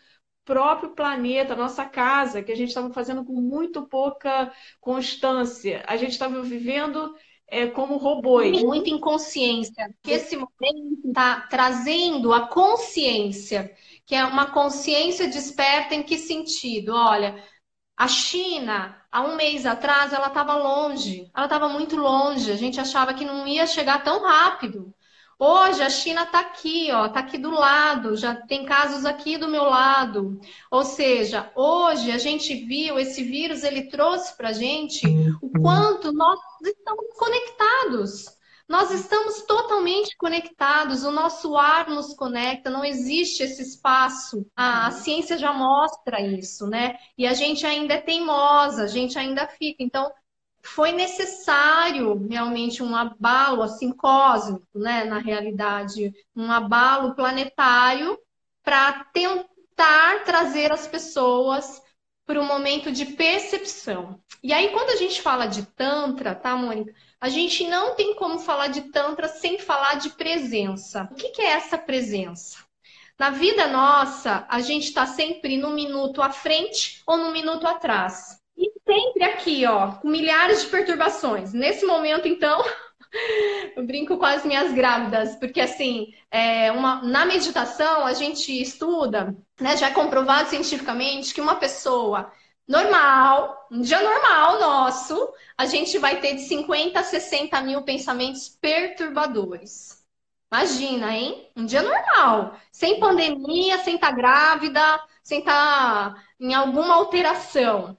próprio 0.49 0.95
planeta, 0.95 1.55
nossa 1.55 1.85
casa, 1.85 2.43
que 2.43 2.51
a 2.51 2.57
gente 2.57 2.71
estava 2.71 2.91
fazendo 2.91 3.23
com 3.23 3.35
muito 3.35 3.87
pouca 3.87 4.51
constância. 4.81 5.85
A 5.87 5.95
gente 5.99 6.13
estava 6.13 6.41
vivendo 6.43 7.15
é, 7.47 7.67
como 7.67 7.99
robôs. 7.99 8.63
Muita 8.63 8.89
inconsciência. 8.89 9.95
Que 10.03 10.13
esse 10.13 10.39
momento 10.39 11.07
está 11.07 11.43
trazendo 11.51 12.33
a 12.33 12.49
consciência, 12.49 13.71
que 14.07 14.15
é 14.15 14.25
uma 14.25 14.51
consciência 14.51 15.29
desperta 15.29 15.95
em 15.95 16.03
que 16.03 16.17
sentido? 16.17 16.95
Olha, 16.95 17.45
a 17.95 18.09
China, 18.09 18.97
há 19.13 19.21
um 19.21 19.37
mês 19.37 19.67
atrás, 19.67 20.15
ela 20.15 20.29
estava 20.29 20.57
longe, 20.57 21.31
ela 21.37 21.45
estava 21.45 21.69
muito 21.69 21.95
longe, 21.95 22.51
a 22.51 22.57
gente 22.57 22.81
achava 22.81 23.13
que 23.13 23.27
não 23.27 23.47
ia 23.47 23.67
chegar 23.67 24.03
tão 24.03 24.23
rápido. 24.23 24.95
Hoje 25.41 25.83
a 25.85 25.89
China 25.89 26.25
está 26.25 26.41
aqui, 26.41 26.91
ó, 26.91 27.07
está 27.07 27.21
aqui 27.21 27.39
do 27.39 27.51
lado, 27.51 28.17
já 28.17 28.35
tem 28.35 28.65
casos 28.65 29.05
aqui 29.05 29.39
do 29.39 29.47
meu 29.47 29.63
lado. 29.63 30.41
Ou 30.69 30.83
seja, 30.83 31.53
hoje 31.55 32.11
a 32.11 32.19
gente 32.19 32.53
viu 32.67 32.99
esse 32.99 33.23
vírus, 33.23 33.63
ele 33.63 33.85
trouxe 33.85 34.37
para 34.37 34.49
a 34.49 34.53
gente 34.53 35.07
o 35.41 35.49
quanto 35.63 36.13
nós 36.13 36.41
estamos 36.65 37.07
conectados. 37.17 38.37
Nós 38.69 38.91
estamos 38.91 39.43
totalmente 39.43 40.17
conectados, 40.19 41.05
o 41.05 41.11
nosso 41.13 41.57
ar 41.57 41.89
nos 41.89 42.15
conecta, 42.15 42.69
não 42.69 42.85
existe 42.85 43.43
esse 43.45 43.63
espaço. 43.63 44.45
A, 44.57 44.89
a, 44.89 44.91
ciência 44.91 45.39
já 45.39 45.53
mostra 45.53 46.21
isso, 46.21 46.67
né? 46.67 46.97
E 47.17 47.27
a 47.27 47.33
gente 47.33 47.65
ainda 47.65 47.95
é 47.95 48.01
teimosa, 48.01 48.83
a 48.83 48.87
gente 48.89 49.17
ainda 49.19 49.47
fica. 49.47 49.83
Então, 49.83 50.13
foi 50.69 50.93
necessário 50.93 52.27
realmente 52.29 52.83
um 52.83 52.95
abalo 52.95 53.63
assim 53.63 53.93
cósmico, 53.93 54.67
né, 54.75 55.05
na 55.05 55.19
realidade, 55.19 56.13
um 56.35 56.51
abalo 56.51 57.15
planetário 57.15 58.19
para 58.63 59.05
tentar 59.13 60.25
trazer 60.25 60.73
as 60.73 60.87
pessoas 60.87 61.83
para 62.27 62.41
um 62.41 62.47
momento 62.47 62.93
de 62.93 63.07
percepção. 63.07 64.21
E 64.43 64.53
aí 64.53 64.69
quando 64.71 64.91
a 64.91 64.97
gente 64.97 65.23
fala 65.23 65.47
de 65.47 65.65
tantra, 65.65 66.35
tá, 66.35 66.55
Mônica? 66.57 66.95
A 67.21 67.29
gente 67.29 67.67
não 67.67 67.95
tem 67.95 68.15
como 68.15 68.39
falar 68.39 68.69
de 68.69 68.83
tantra 68.93 69.27
sem 69.27 69.59
falar 69.59 69.95
de 69.95 70.11
presença. 70.11 71.09
O 71.11 71.15
que, 71.15 71.31
que 71.31 71.43
é 71.43 71.53
essa 71.53 71.79
presença? 71.79 72.59
Na 73.19 73.31
vida 73.31 73.67
nossa, 73.67 74.47
a 74.49 74.61
gente 74.61 74.85
está 74.85 75.05
sempre 75.05 75.57
no 75.57 75.71
minuto 75.71 76.23
à 76.23 76.31
frente 76.31 77.03
ou 77.05 77.17
no 77.17 77.33
minuto 77.33 77.67
atrás. 77.67 78.38
E 78.59 78.73
sempre 78.85 79.23
aqui, 79.23 79.65
ó, 79.67 79.93
com 79.93 80.09
milhares 80.09 80.63
de 80.63 80.67
perturbações. 80.67 81.53
Nesse 81.53 81.87
momento, 81.87 82.27
então, 82.27 82.61
eu 83.77 83.87
brinco 83.87 84.19
com 84.19 84.27
as 84.27 84.45
minhas 84.45 84.73
grávidas, 84.73 85.37
porque 85.37 85.61
assim, 85.61 86.13
é 86.31 86.73
uma, 86.73 87.01
na 87.03 87.25
meditação 87.25 88.05
a 88.05 88.13
gente 88.13 88.51
estuda, 88.61 89.37
né, 89.61 89.77
já 89.77 89.89
é 89.89 89.93
comprovado 89.93 90.49
cientificamente 90.49 91.33
que 91.33 91.41
uma 91.41 91.57
pessoa 91.57 92.33
normal, 92.67 93.69
um 93.71 93.81
dia 93.81 94.03
normal 94.03 94.61
nosso, 94.61 95.33
a 95.57 95.65
gente 95.67 95.97
vai 95.99 96.21
ter 96.21 96.35
de 96.35 96.43
50 96.43 96.99
a 96.99 97.05
60 97.05 97.61
mil 97.63 97.83
pensamentos 97.83 98.49
perturbadores. 98.49 100.05
Imagina, 100.53 101.15
hein? 101.15 101.51
Um 101.55 101.67
dia 101.67 101.83
normal, 101.83 102.59
sem 102.73 102.99
pandemia, 102.99 103.79
sem 103.79 103.97
estar 103.97 104.09
tá 104.09 104.13
grávida, 104.17 104.81
sem 105.23 105.41
estar 105.41 106.15
tá 106.15 106.25
em 106.41 106.55
alguma 106.55 106.95
alteração. 106.95 107.98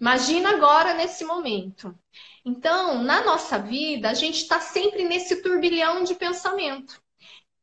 Imagina 0.00 0.50
agora 0.50 0.94
nesse 0.94 1.24
momento. 1.24 1.98
Então, 2.44 3.02
na 3.02 3.24
nossa 3.24 3.58
vida, 3.58 4.08
a 4.08 4.14
gente 4.14 4.42
está 4.42 4.60
sempre 4.60 5.04
nesse 5.04 5.42
turbilhão 5.42 6.04
de 6.04 6.14
pensamento. 6.14 7.00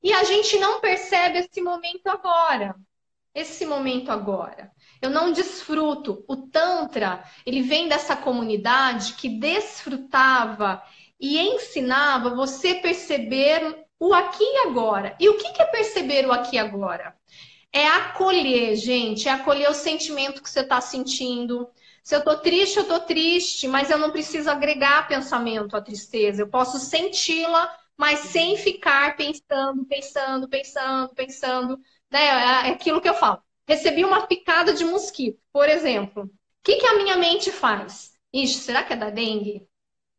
E 0.03 0.13
a 0.13 0.23
gente 0.23 0.57
não 0.59 0.79
percebe 0.79 1.39
esse 1.39 1.61
momento 1.61 2.07
agora. 2.07 2.75
Esse 3.33 3.65
momento 3.65 4.11
agora. 4.11 4.71
Eu 5.01 5.09
não 5.09 5.31
desfruto. 5.31 6.23
O 6.27 6.37
Tantra, 6.37 7.23
ele 7.45 7.61
vem 7.61 7.87
dessa 7.87 8.15
comunidade 8.15 9.13
que 9.13 9.29
desfrutava 9.29 10.83
e 11.19 11.39
ensinava 11.39 12.35
você 12.35 12.75
perceber 12.75 13.85
o 13.99 14.13
aqui 14.13 14.43
e 14.43 14.67
agora. 14.67 15.15
E 15.19 15.29
o 15.29 15.37
que 15.37 15.61
é 15.61 15.65
perceber 15.65 16.27
o 16.27 16.31
aqui 16.31 16.57
e 16.57 16.59
agora? 16.59 17.15
É 17.71 17.87
acolher, 17.87 18.75
gente, 18.75 19.27
é 19.27 19.31
acolher 19.31 19.69
o 19.69 19.73
sentimento 19.73 20.41
que 20.41 20.49
você 20.49 20.61
está 20.61 20.79
sentindo, 20.79 21.67
se 22.05 22.15
eu 22.15 22.23
tô 22.23 22.37
triste, 22.39 22.77
eu 22.77 22.87
tô 22.87 22.99
triste, 23.01 23.67
mas 23.67 23.89
eu 23.91 23.97
não 23.97 24.11
preciso 24.11 24.49
agregar 24.49 25.07
pensamento 25.07 25.75
à 25.75 25.81
tristeza. 25.81 26.43
Eu 26.43 26.49
posso 26.49 26.79
senti-la, 26.79 27.75
mas 27.97 28.19
sem 28.21 28.57
ficar 28.57 29.17
pensando, 29.17 29.85
pensando, 29.85 30.47
pensando, 30.49 31.15
pensando. 31.15 31.79
Né? 32.11 32.25
É, 32.25 32.69
aquilo 32.71 33.01
que 33.01 33.09
eu 33.09 33.15
falo. 33.15 33.41
Recebi 33.67 34.05
uma 34.05 34.27
picada 34.27 34.73
de 34.73 34.85
mosquito, 34.85 35.39
por 35.51 35.67
exemplo. 35.67 36.23
O 36.25 36.29
que, 36.63 36.77
que 36.77 36.85
a 36.87 36.97
minha 36.97 37.17
mente 37.17 37.51
faz? 37.51 38.13
Ixi, 38.33 38.59
será 38.59 38.83
que 38.83 38.93
é 38.93 38.95
da 38.95 39.09
dengue? 39.09 39.67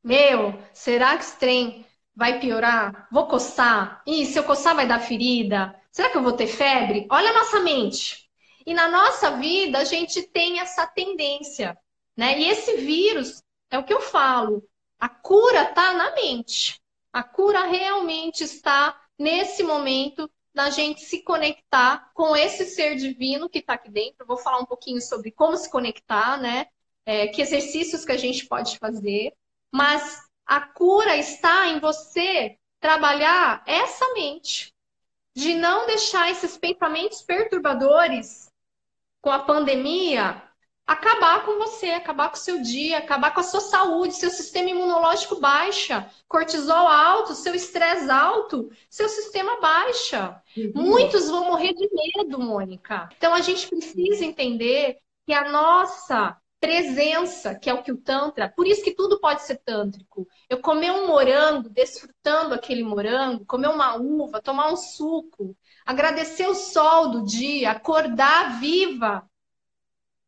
Meu, 0.05 0.59
será 0.75 1.17
que 1.17 1.25
esse 1.25 1.39
trem 1.39 1.87
vai 2.15 2.41
piorar? 2.41 3.09
Vou 3.13 3.27
coçar? 3.29 4.03
Ih, 4.07 4.27
se 4.27 4.39
eu 4.39 4.45
coçar 4.45 4.75
vai 4.77 4.87
dar 4.89 5.01
ferida? 5.01 5.75
Será 5.93 6.11
que 6.11 6.17
eu 6.19 6.23
vou 6.25 6.33
ter 6.35 6.47
febre? 6.49 7.07
Olha 7.11 7.31
a 7.31 7.35
nossa 7.35 7.61
mente. 7.61 8.26
E 8.67 8.75
na 8.75 8.89
nossa 8.89 9.31
vida, 9.37 9.79
a 9.79 9.85
gente 9.85 10.25
tem 10.25 10.59
essa 10.59 10.85
tendência, 10.89 11.79
né? 12.17 12.37
E 12.37 12.49
esse 12.49 12.79
vírus, 12.79 13.41
é 13.71 13.79
o 13.79 13.85
que 13.85 13.95
eu 13.95 14.01
falo, 14.01 14.69
a 14.99 15.09
cura 15.09 15.63
está 15.63 15.93
na 15.93 16.13
mente. 16.17 16.81
A 17.13 17.23
cura 17.23 17.65
realmente 17.65 18.43
está 18.43 19.01
nesse 19.17 19.63
momento 19.63 20.29
da 20.53 20.69
gente 20.69 21.03
se 21.03 21.23
conectar 21.23 22.11
com 22.13 22.35
esse 22.35 22.65
ser 22.65 22.97
divino 22.97 23.49
que 23.49 23.61
está 23.61 23.75
aqui 23.75 23.91
dentro. 23.91 24.17
Eu 24.21 24.27
vou 24.27 24.37
falar 24.37 24.59
um 24.59 24.67
pouquinho 24.67 25.01
sobre 25.01 25.31
como 25.31 25.57
se 25.57 25.71
conectar, 25.71 26.37
né? 26.37 26.67
É, 27.05 27.29
que 27.29 27.41
exercícios 27.41 28.05
que 28.05 28.11
a 28.11 28.17
gente 28.17 28.47
pode 28.47 28.79
fazer. 28.79 29.33
Mas 29.73 30.27
a 30.45 30.61
cura 30.61 31.17
está 31.17 31.69
em 31.69 31.79
você 31.79 32.59
trabalhar 32.81 33.63
essa 33.65 34.13
mente, 34.15 34.75
de 35.37 35.55
não 35.55 35.87
deixar 35.87 36.31
esses 36.31 36.57
pensamentos 36.57 37.23
perturbadores 37.23 38.51
com 39.27 39.33
a 39.33 39.41
pandemia, 39.41 40.41
acabar 40.87 41.45
com 41.45 41.59
você, 41.59 41.87
acabar 41.87 42.29
com 42.29 42.37
o 42.37 42.39
seu 42.39 42.63
dia, 42.63 42.99
acabar 42.99 43.35
com 43.35 43.41
a 43.41 43.43
sua 43.43 43.61
saúde, 43.61 44.15
seu 44.15 44.31
sistema 44.31 44.71
imunológico 44.71 45.41
baixa, 45.41 46.09
cortisol 46.29 46.87
alto, 46.87 47.35
seu 47.35 47.53
estresse 47.53 48.09
alto, 48.09 48.71
seu 48.89 49.09
sistema 49.09 49.61
baixa. 49.61 50.41
Uhum. 50.57 50.71
Muitos 50.77 51.29
vão 51.29 51.47
morrer 51.47 51.75
de 51.75 51.89
medo, 51.93 52.39
Mônica. 52.39 53.09
Então 53.17 53.35
a 53.35 53.41
gente 53.41 53.67
precisa 53.67 54.25
entender 54.25 54.99
que 55.27 55.33
a 55.33 55.51
nossa 55.51 56.37
presença, 56.61 57.53
que 57.57 57.69
é 57.69 57.75
o 57.75 57.83
que 57.83 57.91
o 57.91 57.97
Tantra, 57.97 58.49
por 58.49 58.65
isso 58.65 58.85
que 58.85 58.95
tudo 58.95 59.19
pode 59.19 59.43
ser 59.43 59.57
tântrico. 59.57 60.29
Eu 60.49 60.61
comer 60.61 60.93
um 60.93 61.09
morango, 61.09 61.69
desfrutando 61.69 62.55
aquele 62.55 62.85
morango, 62.85 63.45
comer 63.45 63.71
uma 63.71 63.97
uva, 63.97 64.41
tomar 64.41 64.73
um 64.73 64.77
suco, 64.77 65.57
agradecer 65.87 66.49
o 66.49 66.55
sol 66.55 67.11
do 67.11 67.25
dia, 67.25 67.71
acordar 67.71 68.59
viva, 68.59 69.25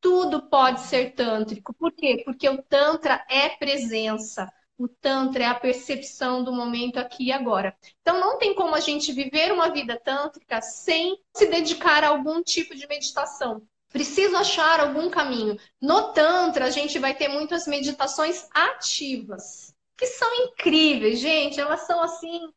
tudo 0.00 0.42
pode 0.42 0.80
ser 0.82 1.14
tântrico. 1.14 1.74
Por 1.74 1.92
quê? 1.92 2.22
Porque 2.24 2.48
o 2.48 2.62
Tantra 2.62 3.26
é 3.28 3.48
presença. 3.48 4.48
O 4.78 4.86
Tantra 4.86 5.42
é 5.42 5.46
a 5.48 5.58
percepção 5.58 6.44
do 6.44 6.52
momento 6.52 6.98
aqui 6.98 7.26
e 7.26 7.32
agora. 7.32 7.76
Então, 8.00 8.20
não 8.20 8.38
tem 8.38 8.54
como 8.54 8.76
a 8.76 8.80
gente 8.80 9.12
viver 9.12 9.52
uma 9.52 9.70
vida 9.70 9.98
tântrica 9.98 10.62
sem 10.62 11.18
se 11.34 11.46
dedicar 11.46 12.04
a 12.04 12.10
algum 12.10 12.40
tipo 12.40 12.76
de 12.76 12.86
meditação. 12.86 13.60
Preciso 13.90 14.36
achar 14.36 14.78
algum 14.78 15.10
caminho. 15.10 15.58
No 15.80 16.12
Tantra, 16.12 16.66
a 16.66 16.70
gente 16.70 16.96
vai 17.00 17.12
ter 17.12 17.26
muitas 17.26 17.66
meditações 17.66 18.46
ativas, 18.54 19.74
que 19.96 20.06
são 20.06 20.32
incríveis, 20.44 21.18
gente. 21.18 21.58
Elas 21.58 21.80
são 21.80 22.00
assim 22.00 22.52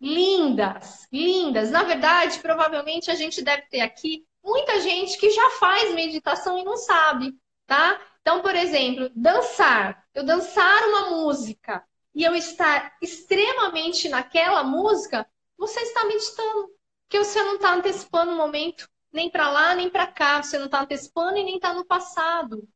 lindas, 0.00 1.06
lindas. 1.12 1.70
Na 1.70 1.82
verdade, 1.82 2.38
provavelmente 2.40 3.10
a 3.10 3.14
gente 3.14 3.42
deve 3.42 3.62
ter 3.62 3.80
aqui 3.80 4.26
muita 4.42 4.80
gente 4.80 5.18
que 5.18 5.30
já 5.30 5.50
faz 5.50 5.92
meditação 5.94 6.58
e 6.58 6.64
não 6.64 6.76
sabe, 6.76 7.34
tá? 7.66 8.00
Então, 8.20 8.40
por 8.42 8.54
exemplo, 8.54 9.10
dançar. 9.14 10.04
Eu 10.14 10.24
dançar 10.24 10.82
uma 10.88 11.10
música 11.10 11.84
e 12.14 12.24
eu 12.24 12.34
estar 12.34 12.96
extremamente 13.00 14.08
naquela 14.08 14.62
música, 14.64 15.26
você 15.56 15.80
está 15.80 16.04
meditando. 16.04 16.68
Porque 17.04 17.24
você 17.24 17.42
não 17.42 17.54
está 17.54 17.74
antecipando 17.74 18.32
o 18.32 18.36
momento 18.36 18.88
nem 19.12 19.30
para 19.30 19.50
lá 19.50 19.74
nem 19.74 19.88
para 19.88 20.06
cá. 20.06 20.42
Você 20.42 20.58
não 20.58 20.66
está 20.66 20.82
antecipando 20.82 21.38
e 21.38 21.44
nem 21.44 21.56
está 21.56 21.72
no 21.72 21.84
passado. 21.84 22.68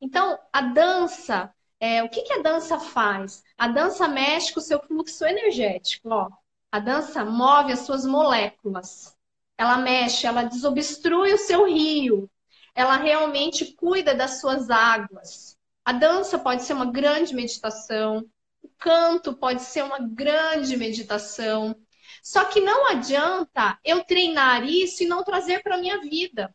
Então, 0.00 0.38
a 0.52 0.62
dança, 0.62 1.54
é, 1.78 2.02
o 2.02 2.08
que, 2.08 2.22
que 2.22 2.32
a 2.32 2.42
dança 2.42 2.78
faz? 2.78 3.42
A 3.56 3.68
dança 3.68 4.08
mexe 4.08 4.52
com 4.52 4.60
o 4.60 4.62
seu 4.62 4.80
fluxo 4.80 5.24
energético. 5.24 6.08
Ó. 6.10 6.28
A 6.72 6.78
dança 6.78 7.24
move 7.24 7.72
as 7.72 7.80
suas 7.80 8.06
moléculas. 8.06 9.16
Ela 9.58 9.76
mexe, 9.76 10.26
ela 10.26 10.44
desobstrui 10.44 11.32
o 11.32 11.38
seu 11.38 11.66
rio. 11.66 12.30
Ela 12.74 12.96
realmente 12.96 13.74
cuida 13.74 14.14
das 14.14 14.40
suas 14.40 14.70
águas. 14.70 15.58
A 15.84 15.92
dança 15.92 16.38
pode 16.38 16.62
ser 16.62 16.74
uma 16.74 16.90
grande 16.90 17.34
meditação. 17.34 18.24
O 18.62 18.68
canto 18.78 19.34
pode 19.34 19.62
ser 19.62 19.82
uma 19.82 19.98
grande 19.98 20.76
meditação. 20.76 21.74
Só 22.22 22.44
que 22.44 22.60
não 22.60 22.86
adianta 22.86 23.78
eu 23.84 24.04
treinar 24.04 24.64
isso 24.64 25.02
e 25.02 25.06
não 25.06 25.24
trazer 25.24 25.62
para 25.62 25.74
a 25.74 25.78
minha 25.78 26.00
vida. 26.00 26.54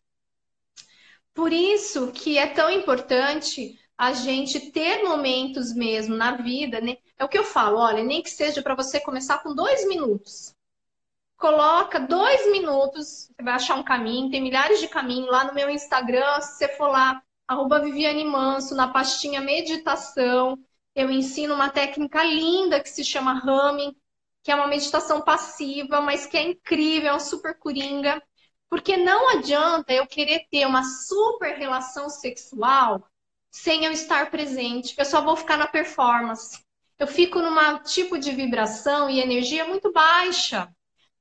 Por 1.34 1.52
isso 1.52 2.12
que 2.14 2.38
é 2.38 2.48
tão 2.48 2.70
importante 2.70 3.78
a 3.98 4.14
gente 4.14 4.72
ter 4.72 5.04
momentos 5.04 5.74
mesmo 5.74 6.16
na 6.16 6.32
vida, 6.32 6.82
né? 6.82 6.98
É 7.18 7.24
o 7.24 7.30
que 7.30 7.38
eu 7.38 7.44
falo, 7.44 7.78
olha, 7.78 8.04
nem 8.04 8.22
que 8.22 8.30
seja 8.30 8.62
para 8.62 8.76
você 8.76 9.00
começar 9.00 9.40
com 9.40 9.56
dois 9.56 9.88
minutos. 9.88 10.54
Coloca 11.38 12.00
dois 12.00 12.50
minutos, 12.52 13.30
você 13.30 13.44
vai 13.44 13.54
achar 13.54 13.76
um 13.76 13.84
caminho, 13.84 14.30
tem 14.32 14.42
milhares 14.42 14.80
de 14.80 14.88
caminhos 14.88 15.30
lá 15.30 15.46
no 15.46 15.54
meu 15.54 15.70
Instagram, 15.70 16.42
se 16.42 16.58
você 16.58 16.68
for 16.70 16.88
lá, 16.88 17.22
arroba 17.48 17.80
Viviane 17.80 18.24
Manso, 18.24 18.76
na 18.76 18.88
pastinha 18.88 19.42
meditação, 19.42 20.58
eu 20.96 21.12
ensino 21.12 21.54
uma 21.54 21.70
técnica 21.70 22.24
linda 22.24 22.80
que 22.80 22.90
se 22.90 23.04
chama 23.04 23.42
Humming, 23.44 23.96
que 24.44 24.52
é 24.52 24.56
uma 24.56 24.68
meditação 24.68 25.22
passiva, 25.22 26.02
mas 26.02 26.26
que 26.26 26.38
é 26.38 26.44
incrível, 26.44 27.10
é 27.10 27.16
um 27.16 27.20
super 27.20 27.58
coringa. 27.58 28.22
Porque 28.70 28.98
não 28.98 29.30
adianta 29.30 29.94
eu 29.94 30.08
querer 30.08 30.48
ter 30.50 30.66
uma 30.66 30.84
super 30.84 31.58
relação 31.58 32.10
sexual 32.10 33.04
sem 33.56 33.86
eu 33.86 33.92
estar 33.94 34.30
presente. 34.30 34.94
Eu 34.98 35.06
só 35.06 35.22
vou 35.22 35.38
ficar 35.38 35.56
na 35.56 35.66
performance. 35.66 36.60
Eu 37.00 37.08
fico 37.08 37.40
num 37.40 37.80
tipo 37.84 38.20
de 38.20 38.32
vibração 38.32 39.10
e 39.10 39.22
energia 39.22 39.66
muito 39.66 39.94
baixa. 39.94 40.70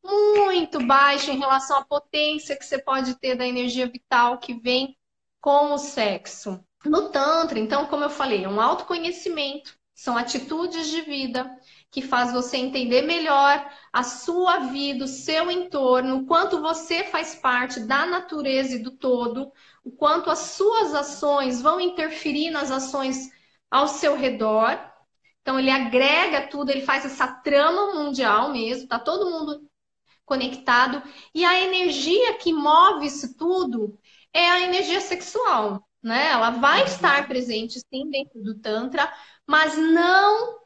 Muito 0.02 0.84
baixa 0.84 1.30
em 1.30 1.38
relação 1.38 1.78
à 1.78 1.84
potência 1.84 2.56
que 2.56 2.64
você 2.64 2.76
pode 2.76 3.14
ter 3.20 3.36
da 3.36 3.46
energia 3.46 3.86
vital 3.86 4.38
que 4.38 4.52
vem 4.52 4.98
com 5.40 5.72
o 5.72 5.78
sexo. 5.78 6.60
No 6.84 7.08
Tantra, 7.10 7.56
então, 7.56 7.86
como 7.86 8.02
eu 8.02 8.10
falei, 8.10 8.44
é 8.44 8.48
um 8.48 8.60
autoconhecimento, 8.60 9.78
são 9.94 10.18
atitudes 10.18 10.88
de 10.88 11.02
vida 11.02 11.48
que 11.94 12.02
faz 12.02 12.32
você 12.32 12.56
entender 12.56 13.02
melhor 13.02 13.70
a 13.92 14.02
sua 14.02 14.58
vida, 14.66 15.04
o 15.04 15.08
seu 15.08 15.48
entorno, 15.48 16.16
o 16.16 16.26
quanto 16.26 16.60
você 16.60 17.04
faz 17.04 17.36
parte 17.36 17.78
da 17.78 18.04
natureza 18.04 18.74
e 18.74 18.80
do 18.80 18.90
todo, 18.90 19.52
o 19.84 19.92
quanto 19.92 20.28
as 20.28 20.40
suas 20.40 20.92
ações 20.92 21.62
vão 21.62 21.80
interferir 21.80 22.50
nas 22.50 22.72
ações 22.72 23.30
ao 23.70 23.86
seu 23.86 24.16
redor. 24.16 24.76
Então 25.40 25.56
ele 25.56 25.70
agrega 25.70 26.48
tudo, 26.48 26.70
ele 26.70 26.80
faz 26.80 27.04
essa 27.04 27.28
trama 27.28 27.94
mundial 27.94 28.50
mesmo, 28.50 28.88
tá 28.88 28.98
todo 28.98 29.30
mundo 29.30 29.70
conectado 30.24 31.00
e 31.32 31.44
a 31.44 31.60
energia 31.60 32.34
que 32.38 32.52
move 32.52 33.06
isso 33.06 33.36
tudo 33.36 33.96
é 34.32 34.50
a 34.50 34.62
energia 34.62 35.00
sexual, 35.00 35.88
né? 36.02 36.30
Ela 36.30 36.50
vai 36.50 36.80
uhum. 36.80 36.86
estar 36.86 37.28
presente 37.28 37.78
sim 37.78 38.10
dentro 38.10 38.42
do 38.42 38.58
tantra, 38.58 39.08
mas 39.46 39.76
não 39.78 40.63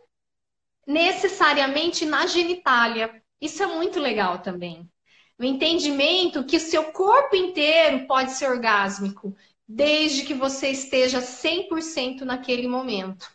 necessariamente 0.88 2.07
na 2.07 2.27
genitália. 2.27 3.22
Isso 3.40 3.62
é 3.62 3.66
muito 3.66 4.01
legal 4.01 4.40
também. 4.40 4.90
O 5.38 5.44
entendimento 5.44 6.44
que 6.44 6.57
o 6.57 6.61
seu 6.61 6.92
corpo 6.92 7.37
inteiro 7.37 8.07
pode 8.07 8.33
ser 8.33 8.51
orgásmico, 8.51 9.37
desde 9.68 10.24
que 10.24 10.35
você 10.35 10.70
esteja 10.70 11.20
100% 11.20 12.24
naquele 12.24 12.66
momento. 12.66 13.31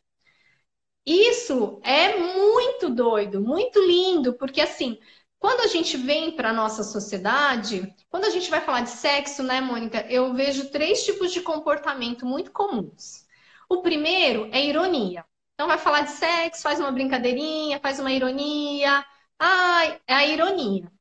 Isso 1.05 1.79
é 1.83 2.17
muito 2.17 2.89
doido, 2.89 3.39
muito 3.41 3.79
lindo, 3.79 4.33
porque 4.33 4.61
assim, 4.61 4.97
quando 5.37 5.61
a 5.61 5.67
gente 5.67 5.95
vem 5.97 6.31
para 6.35 6.49
a 6.49 6.53
nossa 6.53 6.83
sociedade, 6.83 7.93
quando 8.09 8.25
a 8.25 8.29
gente 8.29 8.49
vai 8.49 8.61
falar 8.61 8.81
de 8.81 8.89
sexo, 8.89 9.43
né, 9.43 9.61
Mônica, 9.61 10.05
eu 10.09 10.33
vejo 10.33 10.71
três 10.71 11.03
tipos 11.05 11.31
de 11.31 11.41
comportamento 11.41 12.25
muito 12.25 12.51
comuns. 12.51 13.25
O 13.69 13.81
primeiro 13.81 14.49
é 14.51 14.65
ironia. 14.65 15.25
Então 15.63 15.69
vai 15.69 15.81
falar 15.81 16.01
de 16.01 16.11
sexo, 16.11 16.61
faz 16.61 16.77
uma 16.77 16.91
brincadeirinha, 16.91 17.79
faz 17.79 17.97
uma 17.97 18.11
ironia. 18.11 19.01
Ah, 19.39 19.97
é 20.05 20.13
a 20.13 20.27
ironia. 20.27 20.91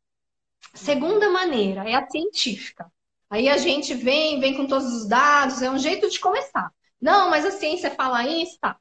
Segunda 0.72 1.29
maneira 1.31 1.83
é 1.83 1.96
a 1.96 2.09
científica. 2.09 2.88
Aí 3.29 3.48
a 3.48 3.59
gente 3.59 3.92
vem, 3.92 4.38
vem 4.38 4.57
com 4.57 4.68
todos 4.68 4.87
os 4.87 5.09
dados, 5.09 5.62
é 5.62 5.68
um 5.68 5.81
jeito 5.81 6.09
de 6.09 6.20
começar. 6.20 6.70
Não, 7.01 7.29
mas 7.29 7.44
a 7.44 7.51
ciência 7.51 7.90
fala 7.90 8.25
isso, 8.25 8.57
tá. 8.61 8.79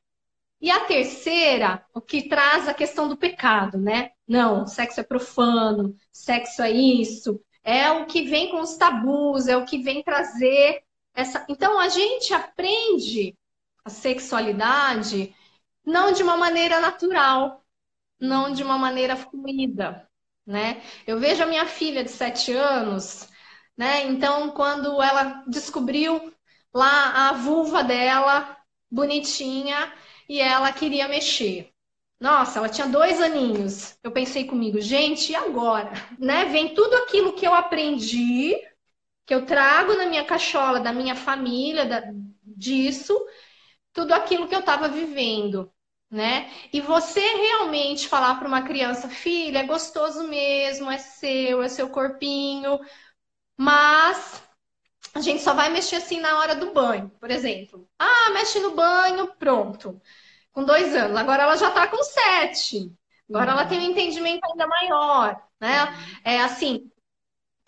E 0.61 0.69
a 0.69 0.81
terceira, 0.81 1.83
o 1.95 1.99
que 1.99 2.29
traz 2.29 2.67
a 2.67 2.75
questão 2.75 3.07
do 3.07 3.17
pecado, 3.17 3.79
né? 3.79 4.11
Não, 4.27 4.67
sexo 4.67 4.99
é 4.99 5.03
profano, 5.03 5.95
sexo 6.11 6.61
é 6.61 6.69
isso, 6.69 7.41
é 7.63 7.89
o 7.89 8.05
que 8.05 8.21
vem 8.21 8.51
com 8.51 8.61
os 8.61 8.77
tabus, 8.77 9.47
é 9.47 9.57
o 9.57 9.65
que 9.65 9.79
vem 9.79 10.03
trazer 10.03 10.83
essa. 11.15 11.43
Então 11.49 11.79
a 11.79 11.89
gente 11.89 12.35
aprende 12.35 13.35
a 13.83 13.89
sexualidade 13.89 15.33
não 15.85 16.11
de 16.11 16.23
uma 16.23 16.37
maneira 16.37 16.79
natural, 16.79 17.63
não 18.19 18.51
de 18.53 18.63
uma 18.63 18.77
maneira 18.77 19.15
fluida, 19.15 20.07
né? 20.45 20.81
Eu 21.07 21.19
vejo 21.19 21.43
a 21.43 21.47
minha 21.47 21.65
filha 21.65 22.03
de 22.03 22.11
sete 22.11 22.51
anos, 22.53 23.27
né? 23.77 24.03
Então, 24.05 24.51
quando 24.51 25.01
ela 25.01 25.43
descobriu 25.47 26.33
lá 26.73 27.29
a 27.29 27.33
vulva 27.33 27.83
dela, 27.83 28.57
bonitinha, 28.89 29.91
e 30.29 30.39
ela 30.39 30.71
queria 30.71 31.07
mexer. 31.07 31.71
Nossa, 32.19 32.59
ela 32.59 32.69
tinha 32.69 32.87
dois 32.87 33.19
aninhos. 33.19 33.97
Eu 34.03 34.11
pensei 34.11 34.45
comigo, 34.45 34.79
gente, 34.79 35.31
e 35.31 35.35
agora? 35.35 35.91
Né? 36.19 36.45
Vem 36.45 36.73
tudo 36.73 36.95
aquilo 36.97 37.33
que 37.33 37.45
eu 37.45 37.53
aprendi, 37.53 38.55
que 39.25 39.33
eu 39.33 39.45
trago 39.45 39.95
na 39.95 40.05
minha 40.05 40.23
cachola, 40.25 40.79
da 40.79 40.93
minha 40.93 41.15
família, 41.15 41.85
da, 41.85 42.03
disso, 42.43 43.17
tudo 43.93 44.13
aquilo 44.13 44.47
que 44.47 44.55
eu 44.55 44.59
estava 44.61 44.87
vivendo, 44.89 45.71
né? 46.09 46.49
E 46.73 46.81
você 46.81 47.19
realmente 47.21 48.07
falar 48.07 48.35
para 48.35 48.47
uma 48.47 48.63
criança, 48.63 49.09
filha, 49.09 49.59
é 49.59 49.63
gostoso 49.67 50.27
mesmo, 50.27 50.89
é 50.91 50.97
seu, 50.97 51.61
é 51.63 51.69
seu 51.69 51.89
corpinho, 51.89 52.79
mas 53.57 54.43
a 55.13 55.21
gente 55.21 55.41
só 55.41 55.53
vai 55.53 55.69
mexer 55.69 55.97
assim 55.97 56.19
na 56.19 56.39
hora 56.39 56.55
do 56.55 56.73
banho, 56.73 57.09
por 57.19 57.31
exemplo. 57.31 57.89
Ah, 57.99 58.31
mexe 58.31 58.59
no 58.59 58.75
banho, 58.75 59.35
pronto. 59.35 60.01
Com 60.53 60.63
dois 60.65 60.95
anos. 60.95 61.17
Agora 61.17 61.43
ela 61.43 61.57
já 61.57 61.69
está 61.69 61.87
com 61.87 62.01
sete. 62.03 62.93
Agora 63.29 63.51
ela 63.51 63.65
tem 63.67 63.79
um 63.79 63.91
entendimento 63.91 64.41
ainda 64.45 64.67
maior, 64.67 65.41
né? 65.59 65.87
É 66.23 66.41
assim, 66.41 66.91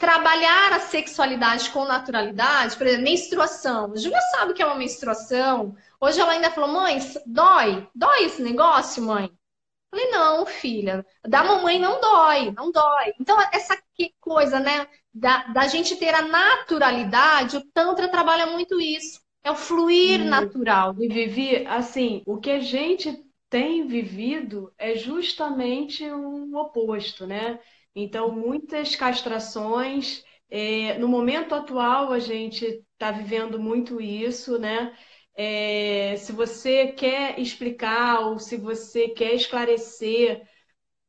trabalhar 0.04 0.74
a 0.74 0.82
sexualidade 0.82 1.70
com 1.70 1.86
naturalidade, 1.86 2.76
por 2.76 2.86
exemplo, 2.86 3.06
menstruação. 3.06 3.96
Júlia 3.96 4.20
sabe 4.32 4.52
o 4.52 4.54
que 4.54 4.62
é 4.62 4.66
uma 4.66 4.76
menstruação. 4.76 5.78
Hoje 5.98 6.20
ela 6.20 6.34
ainda 6.34 6.52
falou, 6.52 6.70
mãe, 6.70 7.00
dói? 7.26 7.88
Dói 7.96 8.26
esse 8.26 8.42
negócio, 8.42 9.02
mãe? 9.02 9.28
Eu 9.28 9.98
falei, 9.98 10.12
não, 10.12 10.46
filha, 10.46 11.06
da 11.26 11.42
mamãe 11.42 11.80
não 11.80 12.02
dói, 12.02 12.52
não 12.52 12.70
dói. 12.70 13.14
Então, 13.18 13.38
essa 13.54 13.82
coisa, 14.20 14.60
né, 14.60 14.88
da, 15.14 15.46
da 15.54 15.68
gente 15.70 15.96
ter 15.96 16.14
a 16.14 16.22
naturalidade, 16.24 17.56
o 17.56 17.66
Tantra 17.74 18.10
trabalha 18.10 18.46
muito 18.48 18.82
isso. 18.82 19.22
É 19.42 19.52
o 19.52 19.56
fluir 19.56 20.20
e, 20.20 20.26
natural. 20.26 20.96
E 21.00 21.08
Vivi, 21.08 21.66
assim, 21.66 22.24
o 22.26 22.40
que 22.42 22.52
a 22.52 22.60
gente 22.60 23.24
tem 23.50 23.88
vivido 23.88 24.74
é 24.78 24.96
justamente 24.96 26.04
um 26.12 26.58
oposto, 26.58 27.26
né? 27.26 27.58
Então, 27.96 28.32
muitas 28.32 28.96
castrações. 28.96 30.24
É, 30.50 30.98
no 31.00 31.08
momento 31.08 31.56
atual, 31.56 32.12
a 32.12 32.20
gente 32.20 32.66
está 32.94 33.12
vivendo 33.12 33.60
muito 33.60 34.00
isso, 34.02 34.60
né? 34.60 34.96
É, 35.36 36.16
se 36.18 36.32
você 36.32 36.88
quer 36.92 37.40
explicar 37.40 38.20
ou 38.28 38.38
se 38.40 38.56
você 38.58 39.10
quer 39.10 39.34
esclarecer 39.34 40.44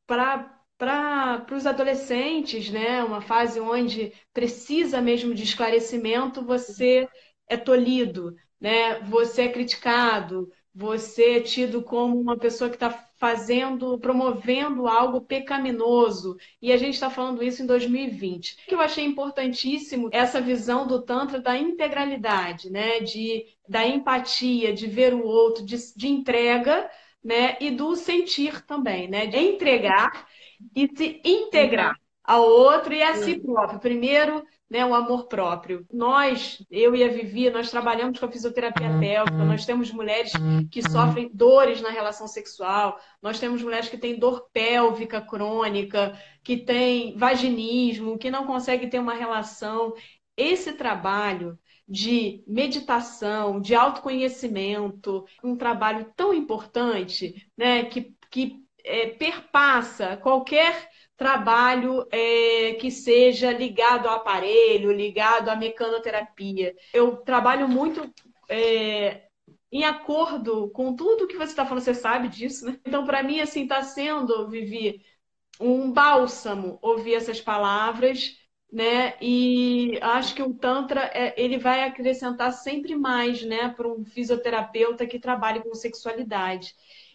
para 0.07 0.51
para 0.77 1.47
os 1.57 1.67
adolescentes, 1.67 2.69
né? 2.71 3.03
Uma 3.05 3.21
fase 3.21 3.61
onde 3.61 4.13
precisa 4.33 5.01
mesmo 5.01 5.33
de 5.35 5.45
esclarecimento, 5.45 6.45
você 6.45 7.09
é 7.49 7.57
tolhido, 7.57 8.35
né? 8.61 9.01
Você 9.03 9.43
é 9.43 9.53
criticado, 9.53 10.49
você 10.75 11.37
é 11.37 11.41
tido 11.41 11.83
como 11.83 12.19
uma 12.19 12.37
pessoa 12.37 12.69
que 12.69 12.77
está 12.77 12.91
fazendo, 13.17 13.97
promovendo 13.99 14.89
algo 14.89 15.21
pecaminoso. 15.21 16.37
E 16.61 16.73
a 16.73 16.77
gente 16.77 16.95
está 16.95 17.09
falando 17.09 17.43
isso 17.45 17.63
em 17.63 17.67
2020. 17.67 18.55
O 18.55 18.57
que 18.69 18.75
eu 18.75 18.81
achei 18.81 19.05
importantíssimo 19.05 20.09
essa 20.13 20.41
visão 20.41 20.87
do 20.87 21.01
Tantra 21.01 21.41
da 21.41 21.57
integralidade, 21.57 22.71
né? 22.71 22.99
De, 23.01 23.47
da 23.69 23.87
empatia, 23.87 24.73
de 24.73 24.87
ver 24.89 25.15
o 25.15 25.25
outro, 25.25 25.65
de, 25.65 25.77
de 25.97 26.09
entrega, 26.09 26.91
né? 27.23 27.57
E 27.61 27.71
do 27.71 27.95
sentir 27.95 28.61
também, 28.67 29.09
né? 29.09 29.27
De 29.27 29.39
entregar 29.39 30.27
e 30.75 30.89
se 30.97 31.21
integrar 31.25 31.95
ao 32.25 32.43
outro 32.43 32.95
e 32.95 33.03
a 33.03 33.17
si 33.17 33.39
próprio. 33.39 33.79
Primeiro, 33.79 34.43
né, 34.69 34.85
o 34.85 34.95
amor 34.95 35.27
próprio. 35.27 35.87
Nós, 35.93 36.65
eu 36.71 36.97
e 36.97 37.05
a 37.05 37.09
Vivi, 37.09 37.51
nós 37.51 37.71
trabalhamos 37.71 38.19
com 38.19 38.27
a 38.27 38.33
fisioterapia 38.33 38.91
uhum. 38.91 39.01
pélvica, 39.01 39.45
nós 39.45 39.67
temos 39.67 39.93
mulheres 39.93 40.33
que 40.71 40.83
sofrem 40.83 41.31
dores 41.33 41.83
na 41.83 41.91
relação 41.91 42.27
sexual, 42.27 42.99
nós 43.23 43.39
temos 43.39 43.63
mulheres 43.63 43.89
que 43.89 43.99
têm 43.99 44.19
dor 44.19 44.49
pélvica 44.53 45.21
crônica, 45.21 46.19
que 46.43 46.57
têm 46.57 47.17
vaginismo, 47.17 48.19
que 48.19 48.31
não 48.31 48.47
conseguem 48.47 48.89
ter 48.89 48.99
uma 48.99 49.15
relação. 49.15 49.93
Esse 50.37 50.73
trabalho 50.73 51.59
de 51.87 52.43
meditação, 52.47 53.61
de 53.61 53.75
autoconhecimento, 53.75 55.25
um 55.43 55.55
trabalho 55.55 56.11
tão 56.17 56.33
importante, 56.33 57.47
né, 57.57 57.85
que, 57.85 58.15
que 58.31 58.65
é, 58.83 59.09
perpassa 59.09 60.17
qualquer 60.17 60.89
trabalho 61.17 62.07
é, 62.11 62.75
que 62.75 62.91
seja 62.91 63.53
ligado 63.53 64.09
ao 64.09 64.17
aparelho, 64.17 64.93
ligado 64.93 65.49
à 65.49 65.57
mecanoterapia. 65.57 66.75
Eu 66.93 67.17
trabalho 67.19 67.69
muito 67.69 68.13
é, 68.49 69.23
em 69.71 69.85
acordo 69.85 70.71
com 70.71 70.95
tudo 70.95 71.27
que 71.27 71.37
você 71.37 71.51
está 71.51 71.65
falando, 71.65 71.83
você 71.83 71.95
sabe 71.95 72.29
disso, 72.29 72.67
né? 72.67 72.79
Então, 72.87 73.05
para 73.05 73.23
mim, 73.23 73.41
assim, 73.41 73.63
está 73.63 73.83
sendo, 73.83 74.49
Vivi, 74.49 75.03
um 75.61 75.91
bálsamo 75.93 76.79
ouvir 76.83 77.15
essas 77.15 77.41
palavras, 77.41 78.37
né? 78.73 79.17
E 79.21 79.99
acho 80.01 80.35
que 80.35 80.43
o 80.43 80.55
Tantra, 80.55 81.11
é, 81.15 81.35
ele 81.37 81.59
vai 81.59 81.85
acrescentar 81.85 82.53
sempre 82.53 82.97
mais, 82.97 83.43
né, 83.45 83.69
para 83.69 83.89
um 83.89 84.05
fisioterapeuta 84.05 85.07
que 85.07 85.19
trabalhe 85.19 85.61
com 85.61 85.75
sexualidade. 85.75 86.75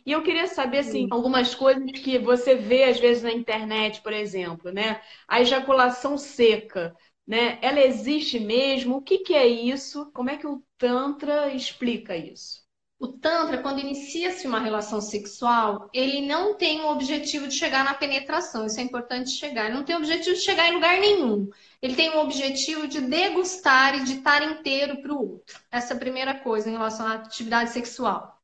E 0.10 0.12
eu 0.12 0.24
queria 0.24 0.48
saber, 0.48 0.80
assim, 0.80 1.08
algumas 1.12 1.54
coisas 1.54 1.84
que 1.91 2.17
você 2.17 2.56
vê 2.56 2.86
às 2.86 3.00
vezes 3.00 3.22
na 3.22 3.32
internet, 3.32 4.02
por 4.02 4.12
exemplo, 4.12 4.72
né? 4.72 5.00
A 5.28 5.39
ejaculação 5.39 6.17
seca, 6.17 6.95
né? 7.28 7.60
Ela 7.62 7.80
existe 7.80 8.39
mesmo? 8.39 8.95
O 8.98 9.02
que, 9.04 9.19
que 9.19 9.36
é 9.36 9.48
isso? 9.48 10.12
Como 10.12 10.32
é 10.32 10.38
que 10.38 10.48
o 10.48 10.63
Tantra 10.80 11.54
explica 11.54 12.17
isso? 12.17 12.63
O 12.98 13.08
Tantra, 13.08 13.62
quando 13.62 13.82
inicia-se 13.82 14.48
uma 14.48 14.60
relação 14.60 15.00
sexual, 15.00 15.88
ele 15.93 16.26
não 16.26 16.56
tem 16.56 16.82
o 16.82 16.89
objetivo 16.89 17.48
de 17.48 17.54
chegar 17.54 17.84
na 17.86 17.93
penetração, 17.93 18.65
isso 18.65 18.80
é 18.80 18.84
importante 18.84 19.30
chegar. 19.30 19.65
Ele 19.67 19.76
não 19.76 19.84
tem 19.84 19.95
o 19.95 20.00
objetivo 20.00 20.36
de 20.36 20.41
chegar 20.41 20.69
em 20.69 20.74
lugar 20.74 21.00
nenhum. 21.00 21.48
Ele 21.84 21.95
tem 21.95 22.10
o 22.10 22.19
objetivo 22.22 22.88
de 22.88 23.00
degustar 23.00 23.93
e 23.95 24.04
de 24.04 24.13
estar 24.15 24.41
inteiro 24.41 25.04
para 25.04 25.13
o 25.13 25.34
outro. 25.34 25.60
Essa 25.72 25.93
é 25.93 25.95
a 25.98 26.00
primeira 26.00 26.34
coisa 26.34 26.67
em 26.67 26.74
relação 26.74 27.06
à 27.06 27.13
atividade 27.13 27.69
sexual. 27.69 28.38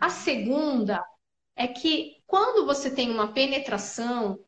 A 0.00 0.10
segunda 0.10 1.04
é 1.56 1.68
que 1.68 2.16
quando 2.26 2.66
você 2.66 2.90
tem 2.90 3.10
uma 3.10 3.32
penetração, 3.32 4.38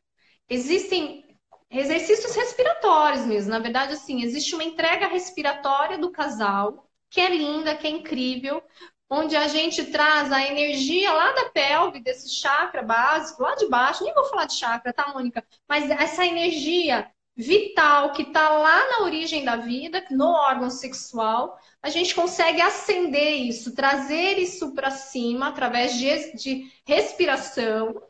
existem 0.49 1.23
exercícios 1.69 2.35
respiratórios 2.35 3.25
mesmo. 3.25 3.51
Na 3.51 3.59
verdade, 3.59 3.93
assim, 3.93 4.21
existe 4.23 4.53
uma 4.55 4.63
entrega 4.63 5.07
respiratória 5.07 5.97
do 5.97 6.11
casal 6.11 6.89
que 7.09 7.21
é 7.21 7.29
linda, 7.29 7.75
que 7.75 7.85
é 7.85 7.91
incrível, 7.91 8.63
onde 9.07 9.35
a 9.35 9.47
gente 9.47 9.85
traz 9.91 10.31
a 10.31 10.41
energia 10.41 11.13
lá 11.13 11.31
da 11.33 11.49
pelve, 11.49 11.99
desse 11.99 12.29
chakra 12.33 12.81
básico, 12.81 13.43
lá 13.43 13.53
de 13.55 13.67
baixo, 13.67 14.03
nem 14.03 14.13
vou 14.13 14.25
falar 14.25 14.45
de 14.45 14.55
chakra, 14.55 14.91
tá, 14.91 15.13
Mônica? 15.13 15.45
Mas 15.69 15.89
essa 15.91 16.25
energia 16.25 17.11
vital 17.35 18.13
que 18.13 18.21
está 18.23 18.49
lá 18.49 18.89
na 18.91 19.05
origem 19.05 19.43
da 19.43 19.55
vida, 19.55 20.05
no 20.11 20.27
órgão 20.27 20.69
sexual, 20.69 21.57
a 21.81 21.89
gente 21.89 22.13
consegue 22.13 22.61
acender 22.61 23.41
isso, 23.41 23.73
trazer 23.73 24.37
isso 24.37 24.73
para 24.73 24.91
cima 24.91 25.47
através 25.47 25.95
de, 25.97 26.35
de, 26.35 26.71
respiração. 26.85 28.01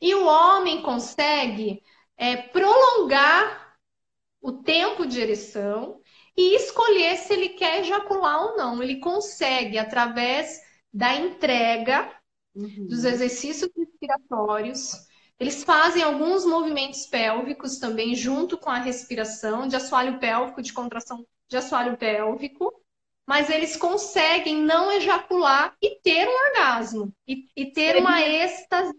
E 0.00 0.14
o 0.14 0.26
homem 0.26 0.82
consegue 0.82 1.82
é, 2.16 2.36
prolongar 2.36 3.76
o 4.40 4.52
tempo 4.52 5.06
de 5.06 5.20
ereção 5.20 6.00
e 6.36 6.56
escolher 6.56 7.16
se 7.18 7.32
ele 7.34 7.50
quer 7.50 7.80
ejacular 7.80 8.42
ou 8.42 8.56
não. 8.56 8.82
Ele 8.82 8.98
consegue, 8.98 9.78
através 9.78 10.60
da 10.92 11.14
entrega 11.14 12.10
uhum. 12.54 12.86
dos 12.88 13.04
exercícios 13.04 13.70
respiratórios. 13.76 15.09
Eles 15.40 15.64
fazem 15.64 16.02
alguns 16.02 16.44
movimentos 16.44 17.06
pélvicos 17.06 17.78
também, 17.78 18.14
junto 18.14 18.58
com 18.58 18.68
a 18.68 18.76
respiração, 18.76 19.66
de 19.66 19.74
assoalho 19.74 20.18
pélvico, 20.18 20.60
de 20.60 20.70
contração 20.70 21.26
de 21.48 21.56
assoalho 21.56 21.96
pélvico, 21.96 22.70
mas 23.26 23.48
eles 23.48 23.74
conseguem 23.74 24.56
não 24.58 24.92
ejacular 24.92 25.74
e 25.80 25.98
ter 26.02 26.28
um 26.28 26.48
orgasmo, 26.48 27.14
e, 27.26 27.46
e 27.56 27.72
ter 27.72 27.94
Seria... 27.94 28.00
uma 28.00 28.20
êxtase 28.20 28.94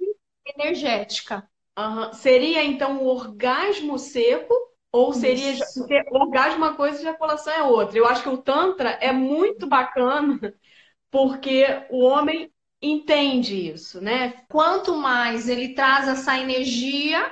energética. 0.57 1.47
Uhum. 1.77 2.13
Seria 2.13 2.63
então 2.63 2.97
o 2.97 3.05
orgasmo 3.05 3.99
seco 3.99 4.53
ou 4.91 5.13
seria 5.13 5.57
porque 5.75 6.03
orgasmo 6.11 6.65
é 6.65 6.67
uma 6.67 6.75
coisa 6.75 6.97
e 6.97 7.01
ejaculação 7.01 7.53
é 7.53 7.63
outra. 7.63 7.97
Eu 7.97 8.05
acho 8.05 8.23
que 8.23 8.29
o 8.29 8.37
Tantra 8.37 8.89
é 8.99 9.11
muito 9.11 9.67
bacana 9.67 10.53
porque 11.09 11.65
o 11.89 12.03
homem 12.03 12.51
entende 12.81 13.69
isso, 13.71 14.01
né? 14.01 14.43
Quanto 14.49 14.95
mais 14.95 15.47
ele 15.47 15.73
traz 15.75 16.07
essa 16.07 16.37
energia 16.37 17.31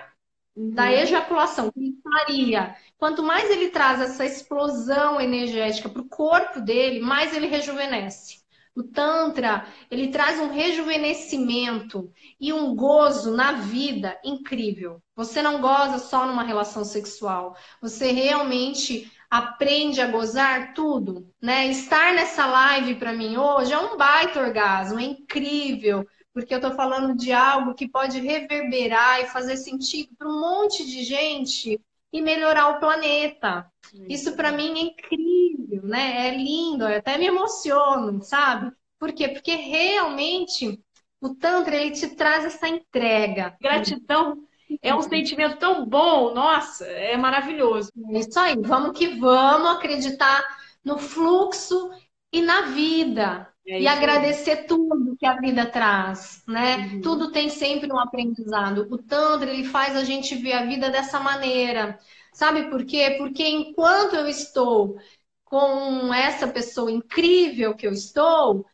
uhum. 0.55 0.71
da 0.71 0.91
ejaculação, 0.91 1.71
que 1.71 1.79
ele 1.79 1.97
faria, 2.03 2.75
quanto 2.97 3.23
mais 3.23 3.49
ele 3.49 3.69
traz 3.69 3.99
essa 4.01 4.25
explosão 4.25 5.19
energética 5.19 5.89
para 5.89 6.01
o 6.01 6.09
corpo 6.09 6.61
dele, 6.61 6.99
mais 6.99 7.35
ele 7.35 7.47
rejuvenesce. 7.47 8.39
O 8.75 8.83
Tantra, 8.83 9.67
ele 9.91 10.07
traz 10.07 10.39
um 10.39 10.51
rejuvenescimento 10.51 12.09
e 12.39 12.53
um 12.53 12.73
gozo 12.75 13.35
na 13.35 13.53
vida 13.53 14.17
incrível. 14.23 15.01
Você 15.15 15.41
não 15.41 15.59
goza 15.59 15.97
só 15.97 16.25
numa 16.25 16.43
relação 16.43 16.85
sexual, 16.85 17.57
você 17.81 18.11
realmente 18.11 19.11
aprende 19.29 20.01
a 20.01 20.07
gozar 20.07 20.73
tudo, 20.73 21.31
né? 21.41 21.67
Estar 21.67 22.13
nessa 22.13 22.45
live 22.47 22.95
para 22.95 23.13
mim 23.13 23.37
hoje 23.37 23.71
é 23.71 23.77
um 23.77 23.95
baita 23.97 24.39
orgasmo, 24.39 24.99
é 24.99 25.03
incrível, 25.03 26.07
porque 26.33 26.53
eu 26.53 26.61
tô 26.61 26.71
falando 26.71 27.15
de 27.15 27.31
algo 27.31 27.75
que 27.75 27.87
pode 27.87 28.19
reverberar 28.19 29.21
e 29.21 29.27
fazer 29.27 29.57
sentido 29.57 30.15
para 30.17 30.27
um 30.27 30.39
monte 30.39 30.85
de 30.85 31.03
gente 31.03 31.79
e 32.11 32.21
melhorar 32.21 32.69
o 32.69 32.79
planeta. 32.79 33.71
Isso 34.07 34.35
para 34.35 34.51
mim 34.51 34.79
é 34.79 34.81
incrível, 34.83 35.83
né? 35.83 36.27
É 36.27 36.35
lindo, 36.35 36.85
eu 36.85 36.97
até 36.97 37.17
me 37.17 37.25
emociono, 37.27 38.21
sabe? 38.23 38.71
Por 38.97 39.13
quê? 39.13 39.29
Porque 39.29 39.55
realmente 39.55 40.79
o 41.21 41.35
Tantra 41.35 41.75
ele 41.75 41.91
te 41.91 42.07
traz 42.15 42.45
essa 42.45 42.67
entrega. 42.67 43.55
Gratidão 43.61 44.43
é 44.81 44.93
um 44.93 45.01
sentimento 45.01 45.57
tão 45.57 45.85
bom, 45.85 46.33
nossa, 46.33 46.85
é 46.85 47.17
maravilhoso. 47.17 47.91
É 48.13 48.19
isso 48.19 48.39
aí, 48.39 48.55
vamos 48.59 48.97
que 48.97 49.07
vamos 49.19 49.69
acreditar 49.77 50.43
no 50.83 50.97
fluxo 50.97 51.89
e 52.31 52.41
na 52.41 52.61
vida. 52.61 53.47
É 53.67 53.81
e 53.81 53.87
agradecer 53.87 54.65
tudo 54.65 55.15
que 55.17 55.25
a 55.25 55.39
vida 55.39 55.65
traz, 55.65 56.43
né? 56.47 56.77
Uhum. 56.77 57.01
Tudo 57.01 57.31
tem 57.31 57.49
sempre 57.49 57.91
um 57.91 57.99
aprendizado. 57.99 58.87
O 58.89 58.97
Tantra, 58.97 59.51
ele 59.51 59.63
faz 59.63 59.95
a 59.95 60.03
gente 60.03 60.35
ver 60.35 60.53
a 60.53 60.65
vida 60.65 60.89
dessa 60.89 61.19
maneira. 61.19 61.99
Sabe 62.33 62.69
por 62.69 62.83
quê? 62.83 63.15
Porque 63.17 63.47
enquanto 63.47 64.15
eu 64.15 64.27
estou 64.27 64.97
com 65.43 66.13
essa 66.13 66.47
pessoa 66.47 66.91
incrível 66.91 67.75
que 67.75 67.85
eu 67.85 67.91
estou, 67.91 68.65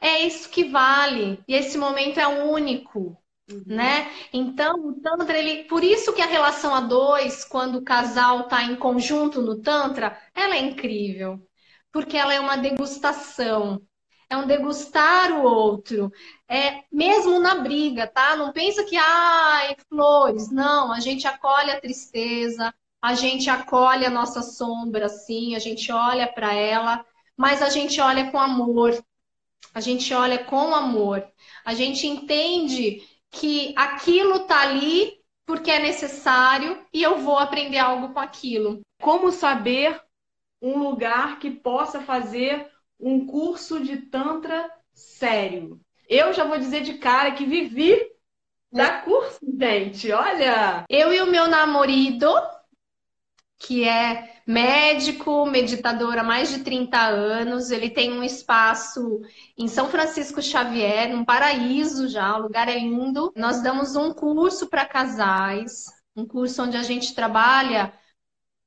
é 0.00 0.22
isso 0.22 0.50
que 0.50 0.64
vale. 0.64 1.42
E 1.48 1.54
esse 1.54 1.78
momento 1.78 2.18
é 2.20 2.26
único. 2.26 3.16
Uhum. 3.50 3.62
Né? 3.66 4.10
Então, 4.32 4.88
o 4.88 5.00
Tantra, 5.00 5.38
ele, 5.38 5.64
por 5.64 5.84
isso 5.84 6.12
que 6.12 6.22
a 6.22 6.26
relação 6.26 6.74
a 6.74 6.80
dois, 6.80 7.44
quando 7.44 7.76
o 7.76 7.84
casal 7.84 8.40
está 8.40 8.64
em 8.64 8.76
conjunto 8.76 9.40
no 9.40 9.60
Tantra, 9.60 10.18
ela 10.34 10.56
é 10.56 10.60
incrível. 10.60 11.40
Porque 11.92 12.16
ela 12.16 12.34
é 12.34 12.40
uma 12.40 12.56
degustação 12.56 13.80
é 14.28 14.36
um 14.36 14.46
degustar 14.46 15.32
o 15.32 15.42
outro. 15.42 16.10
É 16.48 16.84
mesmo 16.92 17.38
na 17.40 17.56
briga, 17.56 18.06
tá? 18.06 18.36
Não 18.36 18.52
pensa 18.52 18.84
que 18.84 18.96
ai, 18.96 19.76
flores, 19.88 20.50
não, 20.50 20.92
a 20.92 21.00
gente 21.00 21.26
acolhe 21.26 21.70
a 21.70 21.80
tristeza, 21.80 22.74
a 23.00 23.14
gente 23.14 23.48
acolhe 23.50 24.04
a 24.04 24.10
nossa 24.10 24.42
sombra 24.42 25.06
assim, 25.06 25.54
a 25.54 25.58
gente 25.58 25.92
olha 25.92 26.26
para 26.26 26.52
ela, 26.54 27.04
mas 27.36 27.62
a 27.62 27.68
gente 27.68 28.00
olha 28.00 28.30
com 28.30 28.38
amor. 28.38 29.00
A 29.74 29.80
gente 29.80 30.12
olha 30.14 30.42
com 30.44 30.74
amor. 30.74 31.26
A 31.64 31.74
gente 31.74 32.06
entende 32.06 33.02
que 33.40 33.74
aquilo 33.76 34.40
tá 34.40 34.62
ali 34.62 35.12
porque 35.46 35.70
é 35.70 35.78
necessário 35.78 36.84
e 36.92 37.02
eu 37.02 37.18
vou 37.18 37.38
aprender 37.38 37.78
algo 37.78 38.12
com 38.12 38.18
aquilo. 38.18 38.80
Como 39.00 39.30
saber 39.30 40.00
um 40.60 40.78
lugar 40.78 41.38
que 41.38 41.50
possa 41.50 42.00
fazer 42.00 42.68
um 42.98 43.26
curso 43.26 43.80
de 43.80 43.98
Tantra 43.98 44.68
sério. 44.92 45.80
Eu 46.08 46.32
já 46.32 46.44
vou 46.44 46.58
dizer 46.58 46.80
de 46.82 46.94
cara 46.94 47.32
que 47.32 47.44
vivi 47.44 48.00
da 48.72 49.02
curso, 49.02 49.38
gente. 49.58 50.10
Olha! 50.10 50.84
Eu 50.88 51.12
e 51.12 51.20
o 51.20 51.26
meu 51.26 51.46
namorado, 51.46 52.34
que 53.58 53.84
é 53.84 54.40
médico, 54.46 55.46
meditador 55.46 56.18
há 56.18 56.22
mais 56.22 56.50
de 56.50 56.60
30 56.62 56.98
anos, 56.98 57.70
ele 57.70 57.90
tem 57.90 58.12
um 58.12 58.22
espaço 58.22 59.20
em 59.56 59.66
São 59.66 59.88
Francisco 59.88 60.42
Xavier, 60.42 61.14
um 61.14 61.24
paraíso 61.24 62.08
já, 62.08 62.36
o 62.36 62.42
lugar 62.42 62.68
é 62.68 62.78
lindo. 62.78 63.32
Nós 63.34 63.62
damos 63.62 63.96
um 63.96 64.12
curso 64.12 64.68
para 64.68 64.86
casais, 64.86 65.86
um 66.14 66.26
curso 66.26 66.62
onde 66.62 66.76
a 66.76 66.82
gente 66.82 67.14
trabalha 67.14 67.92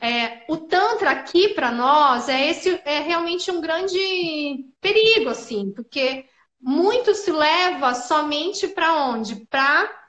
é, 0.00 0.44
o 0.48 0.56
Tantra 0.56 1.10
aqui 1.10 1.50
para 1.50 1.70
nós 1.70 2.28
é 2.28 2.48
esse 2.48 2.80
é 2.84 3.00
realmente 3.00 3.50
um 3.50 3.60
grande 3.60 4.64
perigo, 4.80 5.28
assim, 5.28 5.70
porque 5.72 6.24
muito 6.58 7.14
se 7.14 7.30
leva 7.30 7.94
somente 7.94 8.66
para 8.68 9.04
onde? 9.04 9.46
Para 9.46 9.99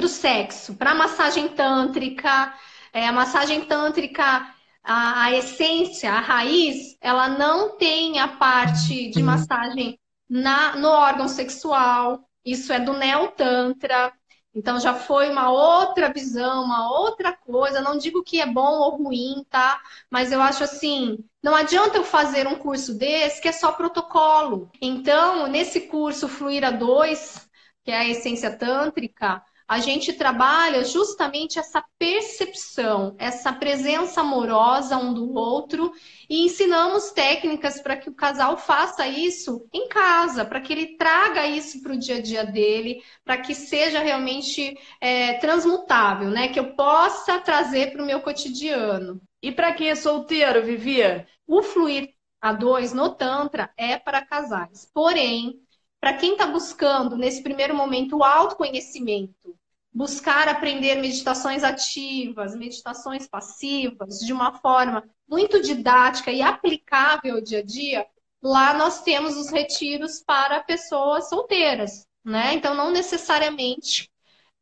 o 0.00 0.08
sexo, 0.08 0.74
para 0.74 0.92
a 0.92 0.94
massagem 0.94 1.48
tântrica. 1.48 2.54
É, 2.92 3.06
a 3.06 3.12
massagem 3.12 3.64
tântrica, 3.64 4.46
a, 4.82 5.24
a, 5.24 5.32
essência, 5.32 6.12
a 6.12 6.20
raiz, 6.20 6.96
ela 7.00 7.28
não 7.28 7.76
tem 7.76 8.20
a 8.20 8.28
parte 8.28 9.10
de 9.10 9.20
uhum. 9.20 9.26
massagem 9.26 9.98
na, 10.28 10.76
no 10.76 10.88
órgão 10.88 11.28
sexual. 11.28 12.28
Isso 12.44 12.72
é 12.72 12.80
do 12.80 12.92
Neo 12.92 13.28
Tantra. 13.28 14.12
Então 14.54 14.78
já 14.78 14.92
foi 14.92 15.30
uma 15.30 15.50
outra 15.50 16.12
visão, 16.12 16.64
uma 16.64 16.90
outra 16.90 17.32
coisa. 17.32 17.80
Não 17.80 17.96
digo 17.96 18.22
que 18.22 18.40
é 18.40 18.46
bom 18.46 18.78
ou 18.80 19.02
ruim, 19.04 19.44
tá? 19.48 19.80
Mas 20.10 20.30
eu 20.30 20.42
acho 20.42 20.62
assim, 20.62 21.18
não 21.42 21.54
adianta 21.54 21.96
eu 21.96 22.04
fazer 22.04 22.46
um 22.46 22.56
curso 22.56 22.94
desse 22.94 23.40
que 23.40 23.48
é 23.48 23.52
só 23.52 23.72
protocolo. 23.72 24.70
Então, 24.80 25.46
nesse 25.46 25.82
curso 25.82 26.28
Fluir 26.28 26.64
a 26.64 26.70
2, 26.70 27.48
que 27.84 27.90
é 27.90 27.96
a 27.98 28.08
essência 28.08 28.56
tântrica, 28.56 29.42
a 29.72 29.78
gente 29.78 30.12
trabalha 30.12 30.84
justamente 30.84 31.58
essa 31.58 31.82
percepção, 31.98 33.16
essa 33.18 33.50
presença 33.54 34.20
amorosa 34.20 34.98
um 34.98 35.14
do 35.14 35.32
outro 35.32 35.90
e 36.28 36.44
ensinamos 36.44 37.10
técnicas 37.12 37.80
para 37.80 37.96
que 37.96 38.10
o 38.10 38.14
casal 38.14 38.58
faça 38.58 39.08
isso 39.08 39.66
em 39.72 39.88
casa, 39.88 40.44
para 40.44 40.60
que 40.60 40.74
ele 40.74 40.98
traga 40.98 41.46
isso 41.46 41.82
para 41.82 41.94
o 41.94 41.98
dia 41.98 42.16
a 42.16 42.20
dia 42.20 42.44
dele, 42.44 43.02
para 43.24 43.38
que 43.38 43.54
seja 43.54 44.00
realmente 44.00 44.78
é, 45.00 45.38
transmutável, 45.38 46.28
né? 46.28 46.48
Que 46.48 46.60
eu 46.60 46.74
possa 46.74 47.40
trazer 47.40 47.92
para 47.92 48.02
o 48.02 48.06
meu 48.06 48.20
cotidiano. 48.20 49.22
E 49.42 49.50
para 49.50 49.72
quem 49.72 49.88
é 49.88 49.94
solteiro, 49.94 50.62
Vivia? 50.62 51.26
O 51.46 51.62
fluir 51.62 52.10
a 52.42 52.52
dois 52.52 52.92
no 52.92 53.14
Tantra 53.14 53.72
é 53.78 53.98
para 53.98 54.20
casais. 54.20 54.86
Porém, 54.92 55.62
para 55.98 56.12
quem 56.14 56.32
está 56.32 56.46
buscando, 56.46 57.16
nesse 57.16 57.42
primeiro 57.42 57.74
momento, 57.74 58.18
o 58.18 58.24
autoconhecimento, 58.24 59.56
buscar 59.92 60.48
aprender 60.48 60.96
meditações 60.96 61.62
ativas, 61.62 62.56
meditações 62.56 63.26
passivas, 63.26 64.18
de 64.20 64.32
uma 64.32 64.58
forma 64.58 65.04
muito 65.28 65.60
didática 65.60 66.30
e 66.30 66.40
aplicável 66.40 67.36
ao 67.36 67.40
dia 67.40 67.58
a 67.58 67.64
dia, 67.64 68.06
lá 68.42 68.74
nós 68.74 69.02
temos 69.02 69.36
os 69.36 69.50
retiros 69.50 70.22
para 70.24 70.62
pessoas 70.62 71.28
solteiras, 71.28 72.06
né? 72.24 72.54
Então, 72.54 72.74
não 72.74 72.90
necessariamente. 72.90 74.10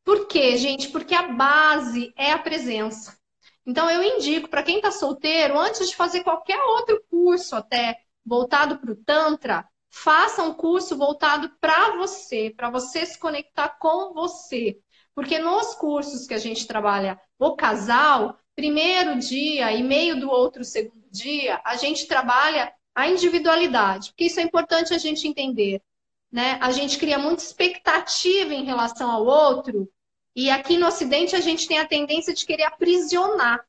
Por 0.04 0.26
quê, 0.26 0.56
gente? 0.56 0.88
Porque 0.88 1.14
a 1.14 1.28
base 1.28 2.12
é 2.16 2.32
a 2.32 2.38
presença. 2.38 3.16
Então, 3.64 3.88
eu 3.88 4.02
indico 4.02 4.48
para 4.48 4.62
quem 4.62 4.76
está 4.76 4.90
solteiro, 4.90 5.58
antes 5.58 5.88
de 5.88 5.96
fazer 5.96 6.24
qualquer 6.24 6.60
outro 6.60 7.02
curso, 7.08 7.54
até 7.54 8.00
voltado 8.24 8.78
para 8.78 8.92
o 8.92 8.96
Tantra, 8.96 9.68
Faça 9.90 10.44
um 10.44 10.54
curso 10.54 10.96
voltado 10.96 11.50
para 11.60 11.96
você, 11.96 12.54
para 12.56 12.70
você 12.70 13.04
se 13.04 13.18
conectar 13.18 13.70
com 13.70 14.14
você. 14.14 14.78
Porque 15.14 15.38
nos 15.38 15.74
cursos 15.74 16.26
que 16.26 16.34
a 16.34 16.38
gente 16.38 16.66
trabalha 16.66 17.20
o 17.38 17.54
casal, 17.56 18.38
primeiro 18.54 19.18
dia 19.18 19.72
e 19.72 19.82
meio 19.82 20.18
do 20.18 20.30
outro 20.30 20.64
segundo 20.64 21.08
dia, 21.10 21.60
a 21.64 21.76
gente 21.76 22.06
trabalha 22.06 22.72
a 22.94 23.08
individualidade, 23.08 24.10
porque 24.10 24.24
isso 24.24 24.40
é 24.40 24.42
importante 24.42 24.94
a 24.94 24.98
gente 24.98 25.26
entender. 25.26 25.82
Né? 26.30 26.58
A 26.60 26.70
gente 26.70 26.98
cria 26.98 27.18
muita 27.18 27.42
expectativa 27.42 28.54
em 28.54 28.64
relação 28.64 29.10
ao 29.10 29.24
outro, 29.24 29.90
e 30.34 30.48
aqui 30.48 30.76
no 30.76 30.86
Ocidente 30.86 31.34
a 31.34 31.40
gente 31.40 31.66
tem 31.66 31.78
a 31.78 31.86
tendência 31.86 32.32
de 32.32 32.46
querer 32.46 32.64
aprisionar 32.64 33.64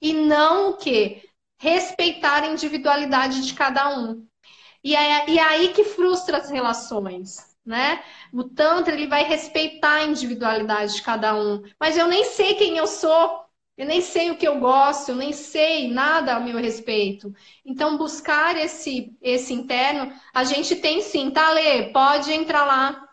e 0.00 0.12
não 0.12 0.70
o 0.70 0.76
quê? 0.76 1.22
Respeitar 1.58 2.42
a 2.42 2.48
individualidade 2.48 3.46
de 3.46 3.54
cada 3.54 3.98
um. 3.98 4.26
E 4.82 4.94
é, 4.94 5.30
e 5.30 5.38
é 5.38 5.42
aí 5.42 5.72
que 5.72 5.84
frustra 5.84 6.36
as 6.36 6.50
relações, 6.50 7.53
né? 7.64 8.02
O 8.32 8.44
Tantra, 8.44 8.94
ele 8.94 9.06
vai 9.06 9.24
respeitar 9.24 9.94
a 9.94 10.04
individualidade 10.06 10.94
de 10.94 11.02
cada 11.02 11.34
um. 11.34 11.62
Mas 11.80 11.96
eu 11.96 12.06
nem 12.08 12.24
sei 12.24 12.54
quem 12.54 12.76
eu 12.76 12.86
sou, 12.86 13.44
eu 13.76 13.86
nem 13.86 14.00
sei 14.00 14.30
o 14.30 14.36
que 14.38 14.46
eu 14.46 14.58
gosto, 14.60 15.10
eu 15.10 15.16
nem 15.16 15.32
sei 15.32 15.88
nada 15.92 16.36
a 16.36 16.40
meu 16.40 16.58
respeito. 16.58 17.34
Então, 17.64 17.96
buscar 17.98 18.56
esse, 18.56 19.16
esse 19.20 19.52
interno, 19.52 20.12
a 20.32 20.44
gente 20.44 20.76
tem 20.76 21.00
sim, 21.02 21.30
tá, 21.30 21.50
Lê? 21.50 21.90
Pode 21.92 22.32
entrar 22.32 22.64
lá 22.64 23.08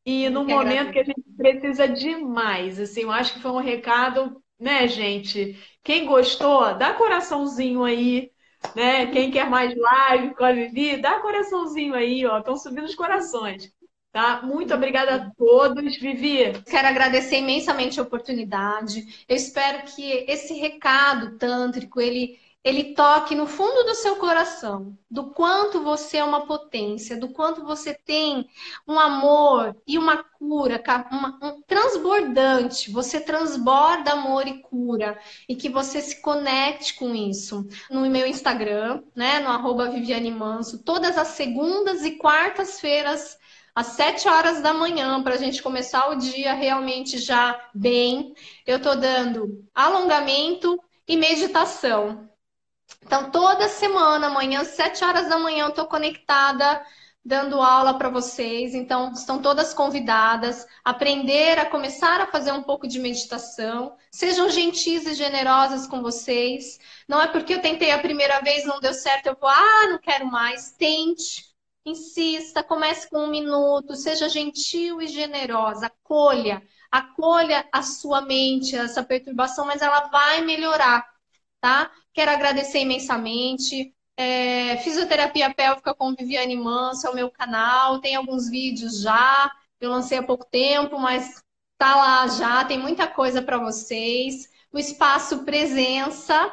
E 0.06 0.30
no 0.30 0.44
momento 0.44 0.92
que 0.92 1.00
a 1.00 1.04
gente 1.04 1.24
precisa 1.38 1.88
demais, 1.88 2.80
assim, 2.80 3.02
eu 3.02 3.12
acho 3.12 3.34
que 3.34 3.42
foi 3.42 3.52
um 3.52 3.58
recado, 3.58 4.42
né, 4.60 4.88
gente? 4.88 5.58
Quem 5.84 6.06
gostou, 6.06 6.76
dá 6.76 6.94
coraçãozinho 6.94 7.84
aí, 7.84 8.32
né? 8.76 9.08
Quem 9.08 9.30
quer 9.32 9.50
mais 9.50 9.76
live 9.76 10.36
com 10.36 10.44
a 10.44 10.52
Vivi, 10.52 10.98
dá 10.98 11.20
coraçãozinho 11.20 11.94
aí, 11.94 12.26
ó. 12.26 12.40
Estão 12.40 12.56
subindo 12.56 12.86
os 12.86 12.96
corações. 12.96 13.72
Tá? 14.12 14.42
Muito 14.42 14.74
obrigada 14.74 15.16
a 15.16 15.30
todos. 15.32 15.98
Vivi. 15.98 16.62
Quero 16.64 16.88
agradecer 16.88 17.38
imensamente 17.38 18.00
a 18.00 18.04
oportunidade. 18.04 19.26
Eu 19.28 19.36
espero 19.36 19.84
que 19.84 20.26
esse 20.28 20.54
recado 20.54 21.38
tântrico 21.38 22.02
ele 22.02 22.40
ele 22.62 22.94
toque 22.94 23.36
no 23.36 23.48
fundo 23.48 23.86
do 23.86 23.96
seu 23.96 24.18
coração, 24.18 24.98
do 25.10 25.32
quanto 25.32 25.82
você 25.82 26.18
é 26.18 26.24
uma 26.24 26.46
potência, 26.46 27.18
do 27.18 27.30
quanto 27.30 27.64
você 27.64 27.94
tem 27.94 28.50
um 28.86 29.00
amor 29.00 29.78
e 29.88 29.98
uma 29.98 30.24
cura, 30.24 30.82
uma, 31.10 31.40
um 31.42 31.62
transbordante. 31.62 32.92
Você 32.92 33.22
transborda 33.22 34.12
amor 34.12 34.46
e 34.46 34.60
cura 34.62 35.18
e 35.48 35.56
que 35.56 35.70
você 35.70 36.02
se 36.02 36.22
conecte 36.22 36.96
com 36.96 37.16
isso. 37.16 37.66
No 37.90 38.02
meu 38.10 38.28
Instagram, 38.28 39.04
né, 39.16 39.40
no 39.40 39.50
arroba 39.50 39.90
Viviane 39.90 40.30
Manso, 40.30 40.84
todas 40.84 41.18
as 41.18 41.30
segundas 41.30 42.04
e 42.04 42.18
quartas-feiras 42.18 43.39
às 43.80 43.88
7 43.94 44.28
horas 44.28 44.62
da 44.62 44.74
manhã, 44.74 45.24
para 45.24 45.36
a 45.36 45.38
gente 45.38 45.64
começar 45.64 46.10
o 46.10 46.16
dia 46.16 46.54
realmente 46.54 47.18
já 47.18 47.58
bem. 47.74 48.34
Eu 48.68 48.76
estou 48.76 48.98
dando 48.98 49.66
alongamento 49.74 50.78
e 51.08 51.16
meditação. 51.16 52.30
Então, 53.02 53.32
toda 53.32 53.70
semana, 53.70 54.28
amanhã, 54.28 54.60
às 54.60 54.70
7 54.70 55.06
horas 55.06 55.30
da 55.30 55.40
manhã, 55.40 55.64
eu 55.64 55.70
estou 55.70 55.86
conectada, 55.86 56.86
dando 57.24 57.62
aula 57.62 57.98
para 57.98 58.10
vocês. 58.10 58.76
Então, 58.76 59.14
estão 59.14 59.42
todas 59.42 59.74
convidadas 59.74 60.68
a 60.84 60.90
aprender 60.90 61.58
a 61.58 61.66
começar 61.66 62.20
a 62.20 62.28
fazer 62.28 62.52
um 62.52 62.64
pouco 62.64 62.86
de 62.86 63.00
meditação. 63.00 63.96
Sejam 64.12 64.50
gentis 64.50 65.06
e 65.06 65.14
generosas 65.14 65.88
com 65.88 66.02
vocês. 66.02 66.78
Não 67.08 67.22
é 67.22 67.28
porque 67.28 67.54
eu 67.54 67.62
tentei 67.62 67.92
a 67.92 68.00
primeira 68.00 68.42
vez, 68.42 68.66
não 68.66 68.82
deu 68.82 68.94
certo, 68.94 69.28
eu 69.28 69.38
vou, 69.40 69.50
ah, 69.50 69.88
não 69.90 70.00
quero 70.00 70.26
mais. 70.26 70.74
Tente 70.74 71.49
Insista, 71.90 72.64
comece 72.64 73.10
com 73.10 73.20
um 73.26 73.30
minuto, 73.30 73.96
seja 73.96 74.30
gentil 74.30 75.02
e 75.02 75.08
generosa, 75.08 75.88
acolha, 75.88 76.62
acolha 76.92 77.68
a 77.72 77.82
sua 77.82 78.22
mente, 78.22 78.76
essa 78.76 79.04
perturbação, 79.04 79.66
mas 79.66 79.82
ela 79.82 80.08
vai 80.10 80.42
melhorar, 80.42 81.06
tá? 81.62 81.92
Quero 82.14 82.32
agradecer 82.32 82.80
imensamente. 82.80 83.94
É, 84.18 84.78
fisioterapia 84.78 85.54
pélvica 85.54 85.94
com 85.94 86.14
Viviane 86.14 86.56
Manso 86.58 87.08
é 87.08 87.10
o 87.10 87.16
meu 87.16 87.32
canal, 87.32 88.00
tem 88.02 88.16
alguns 88.16 88.50
vídeos 88.50 89.02
já, 89.02 89.50
eu 89.80 89.90
lancei 89.90 90.18
há 90.18 90.24
pouco 90.24 90.46
tempo, 90.46 91.00
mas 91.00 91.42
tá 91.78 91.96
lá 91.96 92.28
já, 92.28 92.66
tem 92.66 92.78
muita 92.78 93.08
coisa 93.08 93.42
para 93.42 93.58
vocês. 93.58 94.50
O 94.72 94.78
espaço 94.78 95.46
presença 95.46 96.52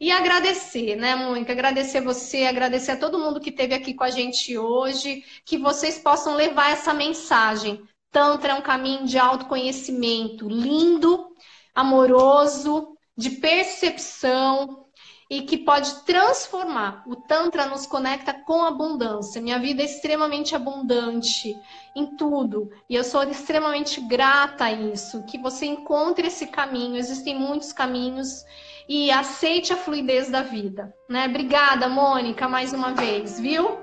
e 0.00 0.12
agradecer, 0.12 0.94
né, 0.96 1.16
Mônica? 1.16 1.52
Agradecer 1.52 2.00
você, 2.00 2.44
agradecer 2.44 2.92
a 2.92 2.96
todo 2.96 3.18
mundo 3.18 3.40
que 3.40 3.50
esteve 3.50 3.74
aqui 3.74 3.94
com 3.94 4.04
a 4.04 4.10
gente 4.10 4.56
hoje, 4.56 5.24
que 5.44 5.58
vocês 5.58 5.98
possam 5.98 6.34
levar 6.34 6.70
essa 6.70 6.94
mensagem. 6.94 7.82
Tantra 8.10 8.52
é 8.52 8.54
um 8.54 8.62
caminho 8.62 9.06
de 9.06 9.18
autoconhecimento 9.18 10.48
lindo, 10.48 11.28
amoroso, 11.74 12.96
de 13.16 13.30
percepção 13.30 14.86
e 15.30 15.42
que 15.42 15.58
pode 15.58 16.04
transformar. 16.04 17.02
O 17.06 17.16
Tantra 17.16 17.66
nos 17.66 17.86
conecta 17.86 18.32
com 18.32 18.64
abundância. 18.64 19.42
Minha 19.42 19.58
vida 19.58 19.82
é 19.82 19.84
extremamente 19.84 20.54
abundante 20.54 21.54
em 21.94 22.16
tudo 22.16 22.70
e 22.88 22.94
eu 22.94 23.04
sou 23.04 23.22
extremamente 23.24 24.00
grata 24.00 24.64
a 24.64 24.72
isso. 24.72 25.24
Que 25.24 25.38
você 25.38 25.66
encontre 25.66 26.28
esse 26.28 26.46
caminho. 26.46 26.96
Existem 26.96 27.38
muitos 27.38 27.72
caminhos 27.72 28.44
e 28.88 29.10
aceite 29.10 29.72
a 29.72 29.76
fluidez 29.76 30.30
da 30.30 30.42
vida. 30.42 30.94
Né? 31.08 31.26
Obrigada, 31.26 31.88
Mônica, 31.88 32.48
mais 32.48 32.72
uma 32.72 32.92
vez, 32.94 33.38
viu? 33.38 33.76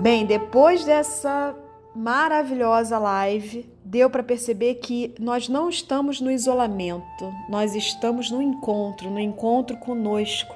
Bem, 0.00 0.24
depois 0.24 0.84
dessa 0.84 1.54
maravilhosa 1.94 2.98
live, 2.98 3.68
deu 3.84 4.08
para 4.08 4.22
perceber 4.22 4.76
que 4.76 5.14
nós 5.18 5.48
não 5.48 5.68
estamos 5.68 6.20
no 6.20 6.30
isolamento, 6.30 7.32
nós 7.48 7.74
estamos 7.74 8.30
no 8.30 8.40
encontro, 8.40 9.10
no 9.10 9.18
encontro 9.18 9.76
conosco, 9.78 10.54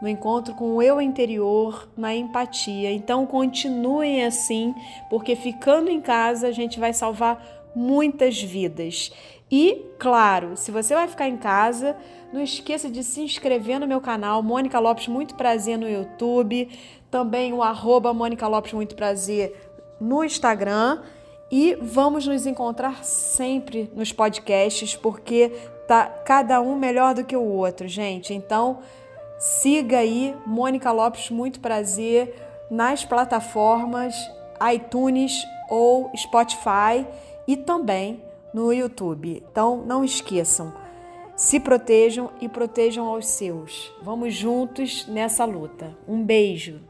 no 0.00 0.08
encontro 0.08 0.54
com 0.54 0.76
o 0.76 0.82
eu 0.82 1.00
interior, 1.00 1.88
na 1.96 2.14
empatia. 2.14 2.92
Então 2.92 3.26
continuem 3.26 4.24
assim, 4.24 4.74
porque 5.08 5.34
ficando 5.36 5.90
em 5.90 6.00
casa 6.00 6.48
a 6.48 6.52
gente 6.52 6.78
vai 6.78 6.92
salvar 6.92 7.42
muitas 7.74 8.40
vidas. 8.40 9.12
E, 9.50 9.84
claro, 9.98 10.56
se 10.56 10.70
você 10.70 10.94
vai 10.94 11.06
ficar 11.06 11.28
em 11.28 11.36
casa, 11.36 11.96
não 12.32 12.40
esqueça 12.40 12.90
de 12.90 13.04
se 13.04 13.20
inscrever 13.20 13.78
no 13.78 13.86
meu 13.86 14.00
canal, 14.00 14.42
Mônica 14.42 14.78
Lopes 14.78 15.06
Muito 15.06 15.34
Prazer 15.34 15.78
no 15.78 15.88
YouTube, 15.88 16.68
também 17.10 17.52
o 17.52 17.62
arroba 17.62 18.12
Mônica 18.12 18.46
Lopes 18.48 18.72
Muito 18.72 18.96
Prazer 18.96 19.54
no 20.00 20.24
Instagram. 20.24 21.02
E 21.50 21.76
vamos 21.80 22.26
nos 22.26 22.46
encontrar 22.46 23.04
sempre 23.04 23.88
nos 23.94 24.12
podcasts, 24.12 24.96
porque 24.96 25.50
tá 25.86 26.06
cada 26.06 26.60
um 26.60 26.74
melhor 26.74 27.14
do 27.14 27.22
que 27.22 27.36
o 27.36 27.44
outro, 27.44 27.86
gente. 27.86 28.34
Então, 28.34 28.80
siga 29.44 29.98
aí 29.98 30.34
Mônica 30.46 30.90
Lopes 30.90 31.28
Muito 31.28 31.60
Prazer 31.60 32.34
nas 32.70 33.04
plataformas 33.04 34.14
iTunes 34.74 35.46
ou 35.68 36.10
Spotify 36.16 37.06
e 37.46 37.54
também 37.54 38.22
no 38.54 38.72
YouTube. 38.72 39.44
Então, 39.50 39.84
não 39.84 40.02
esqueçam, 40.02 40.72
se 41.36 41.60
protejam 41.60 42.30
e 42.40 42.48
protejam 42.48 43.06
aos 43.06 43.26
seus. 43.26 43.92
Vamos 44.00 44.32
juntos 44.32 45.06
nessa 45.08 45.44
luta. 45.44 45.94
Um 46.08 46.24
beijo. 46.24 46.80